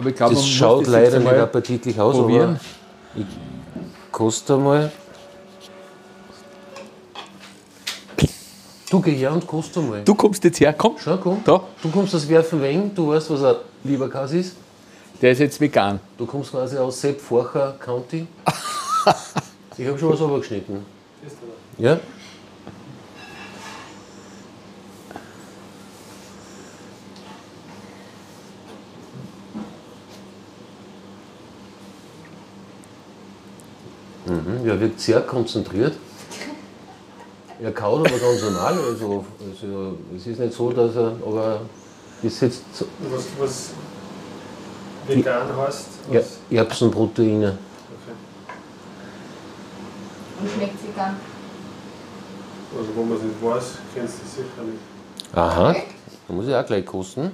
ich 0.08 0.15
glaube, 0.15 0.34
das 0.34 0.48
schaut 0.48 0.88
leider 0.88 1.20
nicht 1.20 1.34
appetitlich 1.34 2.00
aus, 2.00 2.15
probieren. 2.15 2.60
aber 3.13 3.22
ich 3.22 3.26
koste 4.12 4.58
mal. 4.58 4.91
Du 8.89 9.02
geh 9.02 9.12
her 9.12 9.34
und 9.34 9.46
koste 9.46 9.82
mal. 9.82 10.02
Du 10.04 10.15
kommst 10.15 10.44
jetzt 10.44 10.60
her, 10.60 10.74
komm. 10.74 10.96
Schau, 10.98 11.18
komm. 11.18 11.41
Da. 11.46 11.62
Du 11.82 11.89
kommst 11.89 12.13
aus 12.15 12.28
Werfenweng, 12.28 12.91
du 12.94 13.10
weißt, 13.10 13.30
was 13.30 13.44
ein 13.44 13.56
Leberkäse 13.84 14.39
ist. 14.39 14.56
Der 15.22 15.32
ist 15.32 15.39
jetzt 15.39 15.62
vegan. 15.62 16.00
Du 16.18 16.26
kommst 16.26 16.52
quasi 16.52 16.78
aus 16.78 17.00
Sepp 17.00 17.22
Forcher 17.22 17.76
County. 17.80 18.28
ich 19.78 19.88
habe 19.88 20.00
schon 20.00 20.13
was 20.13 20.20
übergeschnitten. 20.22 20.86
Ja? 21.78 22.00
Mhm, 34.26 34.65
ja, 34.65 34.80
wirkt 34.80 35.00
sehr 35.00 35.22
konzentriert. 35.22 35.94
Er 37.62 37.72
kaut 37.72 38.06
aber 38.08 38.18
ganz 38.20 38.41
normal. 38.41 38.74
Also, 38.74 39.24
also 39.39 39.98
es 40.15 40.28
ist 40.28 40.39
nicht 40.39 40.54
so, 40.54 40.72
dass 40.72 40.96
er. 40.96 41.13
Aber 41.26 41.62
es 42.24 42.39
sitzt 42.39 42.63
so- 42.74 42.86
Was, 43.10 43.26
was 43.39 43.70
vegan 45.08 45.56
heißt? 45.56 45.88
ja, 46.12 46.20
Was? 46.20 46.38
Erbsenproteine. 46.50 47.58
Okay. 50.56 50.65
Schmeckt 50.65 50.82
sie 50.82 50.88
dann. 50.96 51.15
Also 52.78 52.96
wenn 52.96 53.10
man 53.10 53.18
es 53.18 53.24
nicht 53.24 53.44
weiß, 53.44 53.78
kennst 53.94 54.20
du 54.20 54.26
es 54.26 54.36
sicher 54.36 54.63
nicht. 54.63 54.80
Aha, 55.34 55.76
da 56.28 56.34
muss 56.34 56.48
ich 56.48 56.56
auch 56.56 56.65
gleich 56.65 56.86
kosten. 56.86 57.32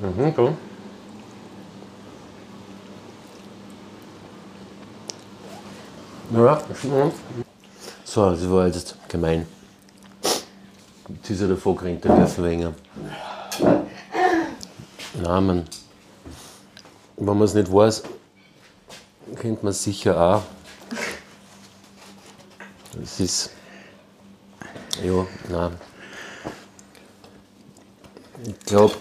Mhm, 0.00 0.34
cool. 0.36 0.52
Ja, 6.34 6.60
so, 8.04 8.30
das 8.30 8.50
war 8.50 8.66
jetzt 8.66 8.96
gemein. 9.08 9.46
Jetzt 11.08 11.30
ist 11.30 11.40
er 11.42 11.48
davor 11.48 11.76
gerannt, 11.76 12.04
der 12.04 12.16
Werfenwenger. 12.16 12.72
Namen. 15.22 15.64
Wenn 17.26 17.38
man 17.38 17.46
es 17.46 17.54
nicht 17.54 17.72
weiß, 17.72 18.02
kennt 19.40 19.62
man 19.62 19.70
es 19.70 19.82
sicher 19.82 20.20
auch. 20.20 20.42
Es 23.02 23.18
ist. 23.18 23.50
Ja, 25.02 25.26
nein. 25.48 25.72
Ich 28.46 28.58
glaube, 28.66 28.94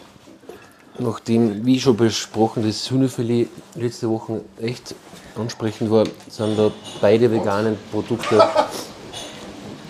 nachdem, 1.00 1.66
wie 1.66 1.78
schon 1.78 1.98
besprochen, 1.98 2.64
das 2.66 2.90
Hühnerfilet 2.90 3.50
letzte 3.76 4.10
Woche 4.10 4.42
echt 4.62 4.96
ansprechend 5.36 5.92
war, 5.92 6.06
sind 6.30 6.58
da 6.58 6.72
beide 7.02 7.30
veganen 7.30 7.78
Produkte 7.92 8.42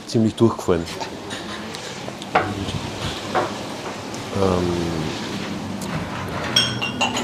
ziemlich 0.07 0.33
durchgefallen. 0.33 0.85
Ähm, 4.41 5.02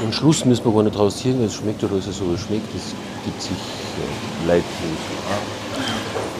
am 0.02 0.12
Schluss 0.12 0.44
müssen 0.44 0.64
wir 0.64 0.72
gar 0.72 0.82
nicht 0.82 0.98
rausziehen, 0.98 1.38
weil 1.38 1.46
es 1.46 1.54
schmeckt 1.54 1.82
oder 1.84 1.96
es 1.96 2.04
so 2.04 2.30
wie 2.30 2.34
es 2.34 2.40
schmeckt. 2.40 2.74
Es 2.74 2.94
gibt 3.24 3.42
sich 3.42 3.52
äh. 4.48 4.60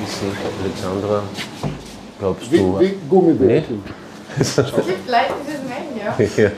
Ich 0.02 0.12
sehe, 0.12 0.30
Alexandra, 0.62 1.22
glaubst 2.18 2.50
Wie, 2.50 2.58
du. 2.58 2.80
wie 2.80 2.94
Gummibärchen. 3.08 3.82
Es 4.38 4.56
gibt 4.56 4.66
Leute, 4.66 5.34
die 5.46 5.52
das 5.52 5.60
meinen, 5.68 6.38
ja. 6.38 6.50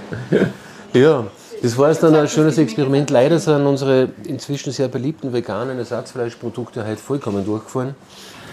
Ja. 0.95 1.01
ja, 1.01 1.27
das 1.63 1.77
war 1.79 1.89
jetzt 1.89 2.03
dann 2.03 2.15
ein 2.15 2.29
schönes 2.29 2.59
Experiment. 2.59 3.11
Leider 3.11 3.39
sind 3.39 3.67
unsere 3.67 4.11
inzwischen 4.27 4.73
sehr 4.73 4.89
beliebten 4.89 5.33
veganen 5.33 5.79
Ersatzfleischprodukte 5.79 6.85
halt 6.85 7.01
vollkommen 7.01 7.45
durchgefallen. 7.45 7.95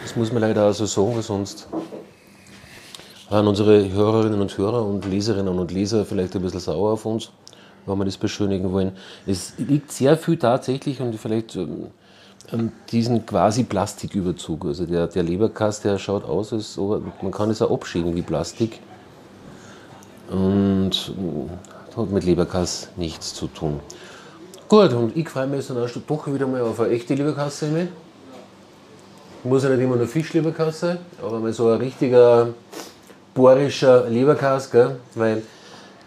Das 0.04 0.16
muss 0.16 0.32
man 0.32 0.42
leider 0.42 0.66
auch 0.66 0.74
so 0.74 0.86
sagen, 0.86 1.16
weil 1.16 1.22
sonst 1.22 1.68
waren 3.30 3.48
unsere 3.48 3.92
Hörerinnen 3.92 4.42
und 4.42 4.58
Hörer 4.58 4.86
und 4.86 5.06
Leserinnen 5.06 5.60
und 5.60 5.72
Leser 5.72 6.06
vielleicht 6.06 6.36
ein 6.36 6.42
bisschen 6.42 6.62
sauer 6.62 6.94
auf 6.94 7.06
uns, 7.06 7.32
wenn 7.90 7.98
wir 7.98 8.06
das 8.06 8.18
beschönigen 8.18 8.72
wollen. 8.72 8.92
Es 9.26 9.54
liegt 9.58 9.92
sehr 9.92 10.18
viel 10.18 10.38
tatsächlich 10.38 11.02
und 11.02 11.16
vielleicht 11.16 11.56
ähm, 11.56 11.88
an 12.52 12.72
diesen 12.92 13.26
quasi 13.26 13.64
Plastiküberzug. 13.64 14.66
Also 14.66 14.86
der, 14.86 15.08
der 15.08 15.24
Leberkass, 15.24 15.82
der 15.82 15.98
schaut 15.98 16.24
aus, 16.24 16.54
als 16.54 16.78
ob, 16.78 17.04
man 17.22 17.32
kann 17.32 17.50
es 17.50 17.62
auch 17.62 17.72
abschälen 17.72 18.16
wie 18.16 18.22
Plastik. 18.22 18.80
Und 20.30 21.14
äh, 21.18 21.98
hat 21.98 22.12
mit 22.12 22.24
Leberkass 22.24 22.90
nichts 22.96 23.34
zu 23.34 23.48
tun. 23.48 23.80
Gut, 24.68 24.94
und 24.94 25.18
ich 25.18 25.28
freue 25.28 25.48
mich 25.48 25.58
jetzt 25.58 25.72
dann 25.72 26.04
doch 26.08 26.34
wieder 26.34 26.46
mal 26.46 26.62
auf 26.62 26.80
eine 26.80 26.92
echte 26.92 27.16
Leberkasse 27.16 27.68
mit. 27.68 27.90
Muss 29.44 29.64
ja 29.64 29.70
nicht 29.70 29.82
immer 29.82 29.96
nur 29.96 30.06
Fischleberkass 30.06 30.82
sein, 30.82 30.98
aber 31.22 31.40
mal 31.40 31.54
so 31.54 31.70
ein 31.70 31.80
richtiger 31.80 32.50
bohrischer 33.34 34.10
Leberkass, 34.10 34.70
gell? 34.70 34.98
weil 35.16 35.42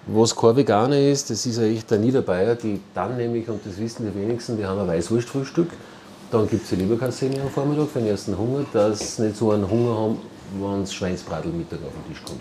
was 0.06 0.34
kein 0.34 0.56
Veganer 0.56 0.98
ist, 0.98 1.30
das 1.30 1.46
ist 1.46 1.58
ja 1.58 1.64
echt 1.64 1.90
der 1.90 1.98
Niederbayer, 1.98 2.54
die 2.56 2.80
dann 2.94 3.16
nämlich, 3.16 3.48
und 3.48 3.64
das 3.64 3.78
wissen 3.78 4.10
die 4.10 4.20
wenigsten, 4.20 4.56
die 4.56 4.66
haben 4.66 4.80
ein 4.80 4.88
Weißwurstfrühstück, 4.88 5.70
dann 6.30 6.48
gibt 6.48 6.64
es 6.64 6.70
die 6.70 6.76
Leberkasse 6.76 7.26
am 7.26 7.50
Vormittag 7.50 7.88
für 7.88 8.00
den 8.00 8.08
ersten 8.08 8.36
Hunger, 8.36 8.64
dass 8.72 9.16
sie 9.16 9.22
nicht 9.22 9.36
so 9.36 9.52
einen 9.52 9.68
Hunger 9.68 9.96
haben, 9.96 10.18
wenn 10.60 10.80
das 10.80 10.92
Schweinsbratl 10.92 11.48
Mittag 11.48 11.78
auf 11.86 11.92
den 11.92 12.12
Tisch 12.12 12.22
kommt. 12.24 12.40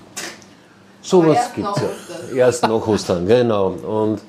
So 1.02 1.26
was 1.26 1.54
gibt 1.54 1.68
es 1.68 1.76
nach 1.76 1.78
ja. 1.78 1.90
Ostern. 1.90 2.38
Erst 2.38 2.64
nach 2.64 2.88
Ostern, 2.88 3.28
genau. 3.28 3.68
Und 3.70 4.22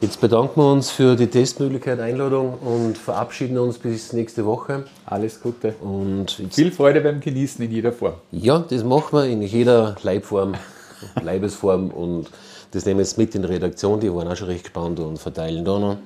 jetzt 0.00 0.20
bedanken 0.20 0.60
wir 0.60 0.72
uns 0.72 0.90
für 0.90 1.16
die 1.16 1.28
Testmöglichkeit, 1.28 2.00
Einladung 2.00 2.54
und 2.58 2.98
verabschieden 2.98 3.58
uns 3.58 3.78
bis 3.78 4.12
nächste 4.12 4.44
Woche. 4.44 4.84
Alles 5.06 5.40
Gute. 5.40 5.74
Und 5.80 6.42
Viel 6.50 6.72
Freude 6.72 7.00
beim 7.00 7.20
Genießen 7.20 7.64
in 7.64 7.70
jeder 7.70 7.92
Form. 7.92 8.14
ja, 8.32 8.58
das 8.58 8.84
machen 8.84 9.18
wir 9.18 9.24
in 9.26 9.42
jeder 9.42 9.96
Leibform, 10.02 10.54
Leibesform 11.22 11.90
und 11.90 12.28
das 12.70 12.84
nehmen 12.84 12.98
wir 12.98 13.04
jetzt 13.04 13.18
mit 13.18 13.34
in 13.34 13.42
die 13.42 13.48
Redaktion, 13.48 14.00
die 14.00 14.12
waren 14.12 14.28
auch 14.28 14.36
schon 14.36 14.48
recht 14.48 14.64
gespannt 14.64 15.00
und 15.00 15.18
verteilen 15.18 15.64
da 15.64 15.78
noch. 15.78 15.96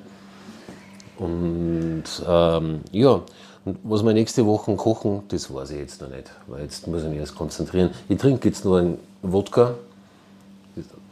Und 1.19 2.05
ähm, 2.27 2.81
ja, 2.91 3.23
und 3.65 3.79
was 3.83 4.05
wir 4.05 4.13
nächste 4.13 4.45
Woche 4.45 4.75
kochen, 4.77 5.23
das 5.29 5.53
weiß 5.53 5.71
ich 5.71 5.79
jetzt 5.79 6.01
noch 6.01 6.09
nicht, 6.09 6.31
weil 6.47 6.63
jetzt 6.63 6.87
muss 6.87 7.03
ich 7.03 7.09
mich 7.09 7.19
erst 7.19 7.35
konzentrieren. 7.35 7.91
Ich 8.09 8.19
trinke 8.19 8.49
jetzt 8.49 8.65
nur 8.65 8.79
einen 8.79 8.99
Wodka, 9.23 9.75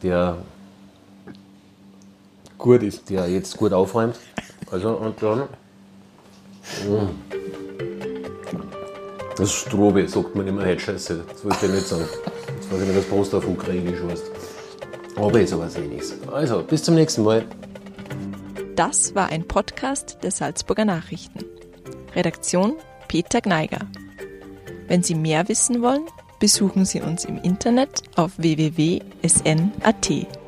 der, 0.01 0.37
Gut 2.57 2.83
ist. 2.83 3.09
der 3.09 3.27
jetzt 3.27 3.57
gut 3.57 3.73
aufräumt. 3.73 4.15
Also 4.69 4.89
und 4.89 5.21
dann. 5.21 5.43
Das 9.35 9.49
ist 9.49 9.53
Strobe, 9.53 10.07
sagt 10.07 10.35
man 10.35 10.47
immer 10.47 10.65
heute 10.65 10.79
scheiße. 10.79 11.23
Das 11.27 11.43
wollte 11.43 11.65
ich 11.65 11.71
nicht 11.71 11.87
sagen. 11.87 12.05
Jetzt 12.55 12.71
weiß 12.71 12.81
ich 12.81 12.87
nicht, 12.87 12.97
was 12.97 13.05
Post 13.05 13.35
auf 13.35 13.47
Ukrainisch 13.47 13.99
heißt. 14.07 14.32
Aber 15.15 15.39
aber 15.53 15.67
eh 15.77 15.87
nichts. 15.87 16.13
Also, 16.31 16.63
bis 16.63 16.83
zum 16.83 16.95
nächsten 16.95 17.23
Mal. 17.23 17.45
Das 18.75 19.13
war 19.13 19.29
ein 19.29 19.47
Podcast 19.47 20.17
der 20.23 20.31
Salzburger 20.31 20.85
Nachrichten. 20.85 21.45
Redaktion 22.15 22.73
Peter 23.07 23.41
Gneiger. 23.41 23.79
Wenn 24.87 25.03
Sie 25.03 25.15
mehr 25.15 25.47
wissen 25.47 25.81
wollen, 25.81 26.05
besuchen 26.39 26.85
Sie 26.85 27.01
uns 27.01 27.25
im 27.25 27.37
Internet 27.37 28.01
auf 28.15 28.31
www.sn.at. 28.37 30.42